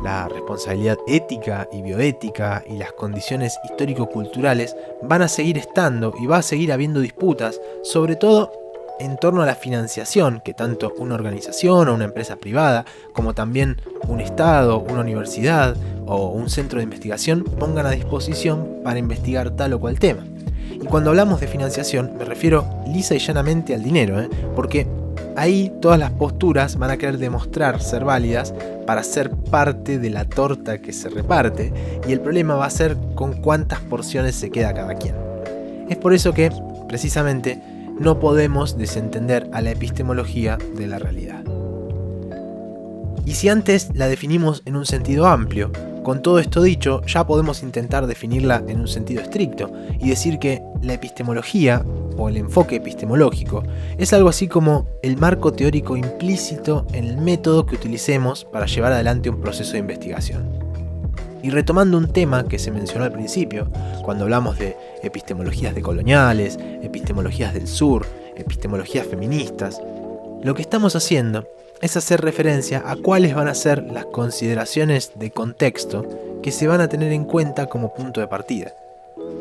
la 0.02 0.28
responsabilidad 0.28 0.96
ética 1.06 1.68
y 1.72 1.82
bioética 1.82 2.62
y 2.66 2.78
las 2.78 2.92
condiciones 2.92 3.58
histórico-culturales 3.64 4.76
van 5.02 5.22
a 5.22 5.28
seguir 5.28 5.58
estando 5.58 6.14
y 6.20 6.26
va 6.26 6.38
a 6.38 6.42
seguir 6.42 6.72
habiendo 6.72 7.00
disputas, 7.00 7.60
sobre 7.82 8.16
todo 8.16 8.52
en 8.98 9.16
torno 9.16 9.42
a 9.42 9.46
la 9.46 9.54
financiación 9.54 10.40
que 10.44 10.54
tanto 10.54 10.92
una 10.98 11.14
organización 11.14 11.88
o 11.88 11.94
una 11.94 12.04
empresa 12.04 12.36
privada, 12.36 12.84
como 13.12 13.34
también 13.34 13.80
un 14.06 14.20
Estado, 14.20 14.80
una 14.80 15.00
universidad 15.00 15.76
o 16.06 16.28
un 16.28 16.50
centro 16.50 16.78
de 16.78 16.84
investigación 16.84 17.44
pongan 17.44 17.86
a 17.86 17.90
disposición 17.90 18.80
para 18.82 18.98
investigar 18.98 19.50
tal 19.50 19.72
o 19.74 19.80
cual 19.80 19.98
tema. 19.98 20.24
Y 20.70 20.84
cuando 20.86 21.10
hablamos 21.10 21.40
de 21.40 21.46
financiación 21.46 22.12
me 22.18 22.24
refiero 22.24 22.66
lisa 22.86 23.14
y 23.14 23.18
llanamente 23.18 23.74
al 23.74 23.82
dinero, 23.82 24.20
¿eh? 24.20 24.28
porque 24.54 24.86
ahí 25.36 25.72
todas 25.80 25.98
las 25.98 26.10
posturas 26.10 26.76
van 26.76 26.90
a 26.90 26.96
querer 26.96 27.18
demostrar 27.18 27.80
ser 27.80 28.04
válidas 28.04 28.54
para 28.86 29.02
ser 29.02 29.30
parte 29.30 29.98
de 29.98 30.10
la 30.10 30.24
torta 30.24 30.78
que 30.78 30.92
se 30.92 31.08
reparte 31.08 31.72
y 32.06 32.12
el 32.12 32.20
problema 32.20 32.54
va 32.56 32.66
a 32.66 32.70
ser 32.70 32.96
con 33.14 33.34
cuántas 33.34 33.80
porciones 33.80 34.34
se 34.34 34.50
queda 34.50 34.74
cada 34.74 34.94
quien. 34.94 35.14
Es 35.88 35.96
por 35.96 36.12
eso 36.12 36.34
que, 36.34 36.50
precisamente, 36.88 37.60
no 37.98 38.20
podemos 38.20 38.76
desentender 38.76 39.48
a 39.52 39.60
la 39.60 39.70
epistemología 39.70 40.58
de 40.76 40.86
la 40.86 40.98
realidad. 40.98 41.44
Y 43.24 43.34
si 43.34 43.48
antes 43.48 43.90
la 43.94 44.08
definimos 44.08 44.62
en 44.64 44.76
un 44.76 44.86
sentido 44.86 45.26
amplio, 45.26 45.70
con 46.02 46.22
todo 46.22 46.38
esto 46.38 46.62
dicho, 46.62 47.02
ya 47.06 47.26
podemos 47.26 47.62
intentar 47.62 48.06
definirla 48.06 48.64
en 48.66 48.80
un 48.80 48.88
sentido 48.88 49.20
estricto 49.20 49.70
y 50.00 50.08
decir 50.08 50.38
que 50.38 50.62
la 50.80 50.94
epistemología, 50.94 51.84
o 52.16 52.30
el 52.30 52.38
enfoque 52.38 52.76
epistemológico, 52.76 53.62
es 53.98 54.14
algo 54.14 54.30
así 54.30 54.48
como 54.48 54.88
el 55.02 55.18
marco 55.18 55.52
teórico 55.52 55.96
implícito 55.96 56.86
en 56.94 57.04
el 57.04 57.18
método 57.18 57.66
que 57.66 57.74
utilicemos 57.74 58.46
para 58.46 58.64
llevar 58.64 58.92
adelante 58.92 59.28
un 59.28 59.40
proceso 59.40 59.72
de 59.72 59.80
investigación. 59.80 60.57
Y 61.42 61.50
retomando 61.50 61.98
un 61.98 62.12
tema 62.12 62.44
que 62.46 62.58
se 62.58 62.70
mencionó 62.70 63.04
al 63.04 63.12
principio, 63.12 63.68
cuando 64.02 64.24
hablamos 64.24 64.58
de 64.58 64.76
epistemologías 65.02 65.74
decoloniales, 65.74 66.58
epistemologías 66.82 67.54
del 67.54 67.68
sur, 67.68 68.06
epistemologías 68.36 69.06
feministas, 69.06 69.80
lo 70.42 70.54
que 70.54 70.62
estamos 70.62 70.96
haciendo 70.96 71.46
es 71.80 71.96
hacer 71.96 72.20
referencia 72.20 72.82
a 72.84 72.96
cuáles 72.96 73.34
van 73.34 73.48
a 73.48 73.54
ser 73.54 73.84
las 73.92 74.06
consideraciones 74.06 75.12
de 75.14 75.30
contexto 75.30 76.06
que 76.42 76.52
se 76.52 76.66
van 76.66 76.80
a 76.80 76.88
tener 76.88 77.12
en 77.12 77.24
cuenta 77.24 77.66
como 77.66 77.94
punto 77.94 78.20
de 78.20 78.26
partida. 78.26 78.72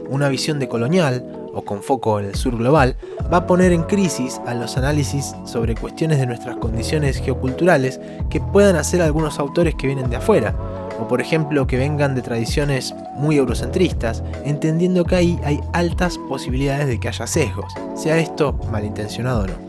Una 0.10 0.30
visión 0.30 0.60
decolonial, 0.60 1.24
o 1.54 1.64
con 1.64 1.82
foco 1.82 2.20
en 2.20 2.28
el 2.28 2.36
sur 2.36 2.58
global, 2.58 2.96
va 3.32 3.38
a 3.38 3.48
poner 3.48 3.72
en 3.72 3.84
crisis 3.84 4.40
a 4.46 4.54
los 4.54 4.78
análisis 4.78 5.36
sobre 5.46 5.76
cuestiones 5.76 6.20
de 6.20 6.28
nuestras 6.28 6.58
condiciones 6.58 7.18
geoculturales 7.18 8.00
que 8.30 8.40
puedan 8.40 8.76
hacer 8.76 9.02
algunos 9.02 9.40
autores 9.40 9.76
que 9.76 9.88
vienen 9.88 10.10
de 10.10 10.18
afuera, 10.18 10.56
o 11.00 11.08
por 11.08 11.22
ejemplo 11.22 11.68
que 11.68 11.78
vengan 11.78 12.16
de 12.16 12.22
tradiciones 12.22 12.94
muy 13.16 13.38
eurocentristas, 13.38 14.24
entendiendo 14.46 15.06
que 15.06 15.16
ahí 15.16 15.40
hay 15.44 15.60
altas 15.74 16.18
posibilidades 16.30 16.88
de 16.88 17.00
que 17.00 17.08
haya 17.08 17.28
sesgos, 17.28 17.74
sea 17.96 18.18
esto 18.18 18.60
malintencionado 18.72 19.44
o 19.44 19.48
no. 19.48 19.68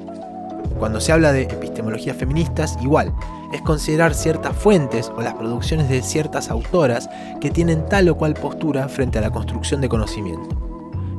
Cuando 0.79 1.01
se 1.01 1.13
habla 1.13 1.33
de 1.33 1.43
epistemologías 1.43 2.17
feministas, 2.17 2.79
igual, 2.83 3.13
es 3.53 3.63
considerar 3.63 4.15
ciertas 4.15 4.55
fuentes 4.57 5.11
o 5.17 5.23
las 5.23 5.35
producciones 5.35 5.89
de 5.89 6.03
ciertas 6.03 6.51
autoras 6.51 7.09
que 7.41 7.51
tienen 7.51 7.87
tal 7.89 8.09
o 8.09 8.17
cual 8.17 8.35
postura 8.35 8.89
frente 8.89 9.19
a 9.19 9.23
la 9.23 9.31
construcción 9.31 9.81
de 9.81 9.89
conocimiento. 9.89 10.49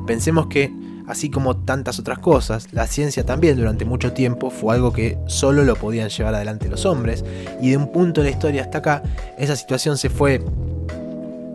Pensemos 0.06 0.46
que 0.46 0.72
Así 1.06 1.30
como 1.30 1.56
tantas 1.56 1.98
otras 1.98 2.18
cosas, 2.18 2.68
la 2.72 2.86
ciencia 2.86 3.24
también 3.24 3.56
durante 3.56 3.84
mucho 3.84 4.12
tiempo 4.12 4.50
fue 4.50 4.74
algo 4.74 4.92
que 4.92 5.18
solo 5.26 5.64
lo 5.64 5.76
podían 5.76 6.08
llevar 6.08 6.34
adelante 6.34 6.68
los 6.68 6.86
hombres, 6.86 7.24
y 7.60 7.70
de 7.70 7.76
un 7.76 7.90
punto 7.90 8.20
de 8.20 8.26
la 8.26 8.30
historia 8.30 8.62
hasta 8.62 8.78
acá, 8.78 9.02
esa 9.38 9.56
situación 9.56 9.98
se 9.98 10.10
fue, 10.10 10.42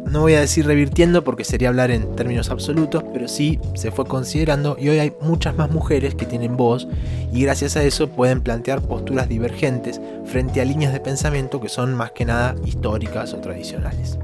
no 0.06 0.22
voy 0.22 0.34
a 0.36 0.40
decir 0.40 0.66
revirtiendo 0.66 1.24
porque 1.24 1.44
sería 1.44 1.70
hablar 1.70 1.92
en 1.92 2.16
términos 2.16 2.50
absolutos, 2.50 3.04
pero 3.12 3.28
sí 3.28 3.60
se 3.74 3.92
fue 3.92 4.06
considerando 4.06 4.78
y 4.80 4.90
hoy 4.90 5.00
hay 5.00 5.14
muchas 5.22 5.56
más 5.56 5.72
mujeres 5.72 6.16
que 6.16 6.26
tienen 6.26 6.56
voz 6.56 6.88
y 7.34 7.42
gracias 7.42 7.76
a 7.76 7.84
eso 7.84 8.10
pueden 8.10 8.42
plantear 8.42 8.82
posturas 8.82 9.28
divergentes 9.28 10.00
frente 10.26 10.62
a 10.62 10.66
líneas 10.66 10.94
de 10.94 11.00
pensamiento 11.00 11.60
que 11.60 11.70
son 11.70 11.96
más 11.96 12.12
que 12.12 12.26
nada 12.26 12.56
históricas 12.66 13.34
o 13.34 13.38
tradicionales. 13.38 14.18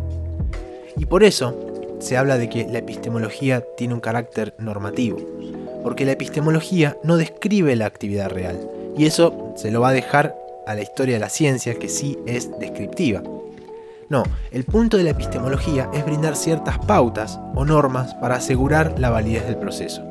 Y 0.98 1.06
por 1.06 1.24
eso, 1.24 1.71
se 2.02 2.18
habla 2.18 2.38
de 2.38 2.50
que 2.50 2.68
la 2.68 2.80
epistemología 2.80 3.64
tiene 3.78 3.94
un 3.94 4.00
carácter 4.00 4.54
normativo, 4.58 5.18
porque 5.84 6.06
la 6.06 6.12
epistemología 6.12 6.98
no 7.04 7.18
describe 7.18 7.76
la 7.76 7.86
actividad 7.86 8.30
real, 8.30 8.60
y 8.98 9.06
eso 9.06 9.54
se 9.56 9.72
lo 9.72 9.82
va 9.82 9.90
a 9.90 9.94
dejar 9.94 10.36
a 10.68 10.76
la 10.76 10.82
historia 10.82 11.16
de 11.16 11.20
la 11.20 11.30
ciencia, 11.30 11.76
que 11.76 11.90
sí 11.90 12.18
es 12.26 12.50
descriptiva. 12.60 13.24
No, 14.10 14.24
el 14.52 14.66
punto 14.66 14.98
de 14.98 15.04
la 15.04 15.12
epistemología 15.12 15.90
es 15.94 16.04
brindar 16.04 16.36
ciertas 16.36 16.78
pautas 16.80 17.40
o 17.56 17.64
normas 17.64 18.14
para 18.16 18.36
asegurar 18.36 19.00
la 19.00 19.10
validez 19.10 19.46
del 19.46 19.56
proceso. 19.56 20.04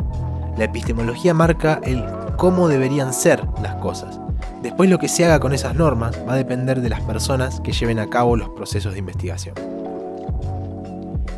La 0.57 0.65
epistemología 0.65 1.35
marca 1.35 1.81
el 1.85 2.03
cómo 2.37 2.69
deberían 2.69 3.13
ser 3.13 3.43
las 3.63 3.75
cosas. 3.77 4.19
Después 4.63 4.89
lo 4.89 4.99
que 4.99 5.09
se 5.09 5.25
haga 5.25 5.41
con 5.41 5.53
esas 5.53 5.75
normas 5.75 6.19
va 6.27 6.33
a 6.33 6.37
depender 6.37 6.81
de 6.81 6.89
las 6.89 7.01
personas 7.03 7.61
que 7.61 7.73
lleven 7.73 7.99
a 7.99 8.09
cabo 8.09 8.37
los 8.37 8.49
procesos 8.51 8.95
de 8.95 9.01
investigación. 9.01 9.55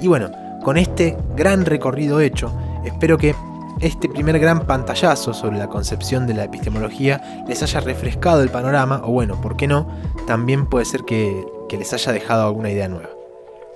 Y 0.01 0.09
bueno, 0.09 0.31
con 0.63 0.77
este 0.77 1.17
gran 1.37 1.65
recorrido 1.65 2.21
hecho, 2.21 2.53
espero 2.85 3.19
que 3.19 3.35
este 3.81 4.09
primer 4.09 4.39
gran 4.39 4.65
pantallazo 4.67 5.35
sobre 5.35 5.59
la 5.59 5.69
concepción 5.69 6.27
de 6.27 6.35
la 6.35 6.45
epistemología 6.45 7.45
les 7.49 7.63
haya 7.63 7.81
refrescado 7.81 8.43
el 8.43 8.49
panorama, 8.49 9.03
o 9.05 9.11
bueno, 9.11 9.41
¿por 9.41 9.57
qué 9.57 9.67
no? 9.67 9.89
También 10.27 10.67
puede 10.67 10.85
ser 10.85 11.03
que, 11.03 11.45
les 11.71 11.93
haya 11.95 12.13
dejado 12.13 12.47
alguna 12.47 12.71
idea 12.71 12.87
nueva. 12.87 13.09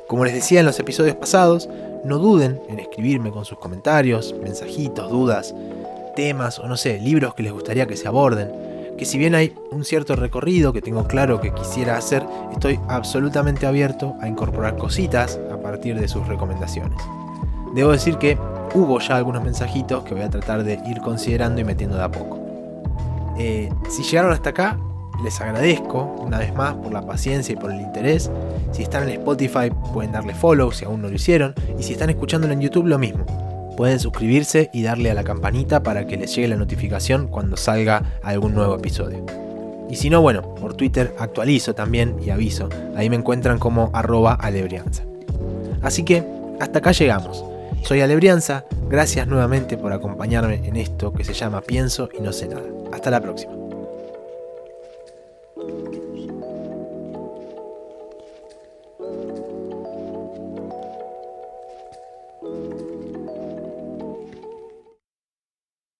Como 0.06 0.26
les 0.26 0.34
decía 0.34 0.60
en 0.60 0.66
los 0.66 0.78
episodios 0.78 1.16
pasados, 1.16 1.66
no 2.04 2.18
duden 2.18 2.60
en 2.68 2.78
escribirme 2.78 3.30
con 3.30 3.46
sus 3.46 3.58
comentarios, 3.58 4.34
mensajitos, 4.42 5.10
dudas, 5.10 5.54
temas 6.14 6.58
o 6.58 6.68
no 6.68 6.76
sé, 6.76 7.00
libros 7.00 7.34
que 7.34 7.42
les 7.42 7.52
gustaría 7.52 7.86
que 7.86 7.96
se 7.96 8.06
aborden. 8.06 8.52
Que 8.96 9.04
si 9.04 9.18
bien 9.18 9.34
hay 9.34 9.54
un 9.70 9.84
cierto 9.84 10.16
recorrido 10.16 10.72
que 10.72 10.80
tengo 10.80 11.06
claro 11.06 11.40
que 11.40 11.52
quisiera 11.52 11.96
hacer, 11.96 12.24
estoy 12.52 12.80
absolutamente 12.88 13.66
abierto 13.66 14.16
a 14.20 14.28
incorporar 14.28 14.76
cositas, 14.76 15.38
partir 15.66 15.98
de 15.98 16.06
sus 16.06 16.26
recomendaciones. 16.28 16.96
Debo 17.74 17.90
decir 17.90 18.18
que 18.18 18.38
hubo 18.74 19.00
ya 19.00 19.16
algunos 19.16 19.42
mensajitos 19.42 20.04
que 20.04 20.14
voy 20.14 20.22
a 20.22 20.30
tratar 20.30 20.62
de 20.62 20.80
ir 20.86 21.00
considerando 21.00 21.60
y 21.60 21.64
metiendo 21.64 21.96
de 21.96 22.04
a 22.04 22.08
poco. 22.08 22.38
Eh, 23.36 23.68
si 23.88 24.04
llegaron 24.04 24.32
hasta 24.32 24.50
acá, 24.50 24.78
les 25.24 25.40
agradezco 25.40 26.04
una 26.20 26.38
vez 26.38 26.54
más 26.54 26.74
por 26.74 26.92
la 26.92 27.02
paciencia 27.04 27.52
y 27.52 27.56
por 27.56 27.72
el 27.72 27.80
interés. 27.80 28.30
Si 28.70 28.84
están 28.84 29.02
en 29.04 29.20
Spotify 29.20 29.70
pueden 29.92 30.12
darle 30.12 30.34
follow 30.34 30.70
si 30.70 30.84
aún 30.84 31.02
no 31.02 31.08
lo 31.08 31.16
hicieron. 31.16 31.52
Y 31.78 31.82
si 31.82 31.94
están 31.94 32.10
escuchándolo 32.10 32.52
en 32.52 32.60
YouTube 32.60 32.86
lo 32.86 32.98
mismo. 32.98 33.26
Pueden 33.76 34.00
suscribirse 34.00 34.70
y 34.72 34.82
darle 34.82 35.10
a 35.10 35.14
la 35.14 35.24
campanita 35.24 35.82
para 35.82 36.06
que 36.06 36.16
les 36.16 36.34
llegue 36.34 36.48
la 36.48 36.56
notificación 36.56 37.28
cuando 37.28 37.56
salga 37.56 38.18
algún 38.22 38.54
nuevo 38.54 38.74
episodio. 38.74 39.24
Y 39.90 39.96
si 39.96 40.10
no, 40.10 40.20
bueno, 40.20 40.54
por 40.56 40.74
Twitter 40.74 41.14
actualizo 41.18 41.74
también 41.74 42.16
y 42.24 42.30
aviso. 42.30 42.68
Ahí 42.96 43.10
me 43.10 43.16
encuentran 43.16 43.58
como 43.58 43.90
arroba 43.92 44.34
alebrianza. 44.34 45.04
Así 45.82 46.02
que 46.04 46.24
hasta 46.58 46.78
acá 46.78 46.92
llegamos. 46.92 47.44
Soy 47.82 48.00
Alebrianza, 48.00 48.64
gracias 48.88 49.28
nuevamente 49.28 49.76
por 49.76 49.92
acompañarme 49.92 50.60
en 50.64 50.76
esto 50.76 51.12
que 51.12 51.22
se 51.22 51.34
llama 51.34 51.60
Pienso 51.60 52.08
y 52.18 52.20
no 52.20 52.32
sé 52.32 52.48
nada. 52.48 52.64
Hasta 52.92 53.10
la 53.10 53.20
próxima. 53.20 53.65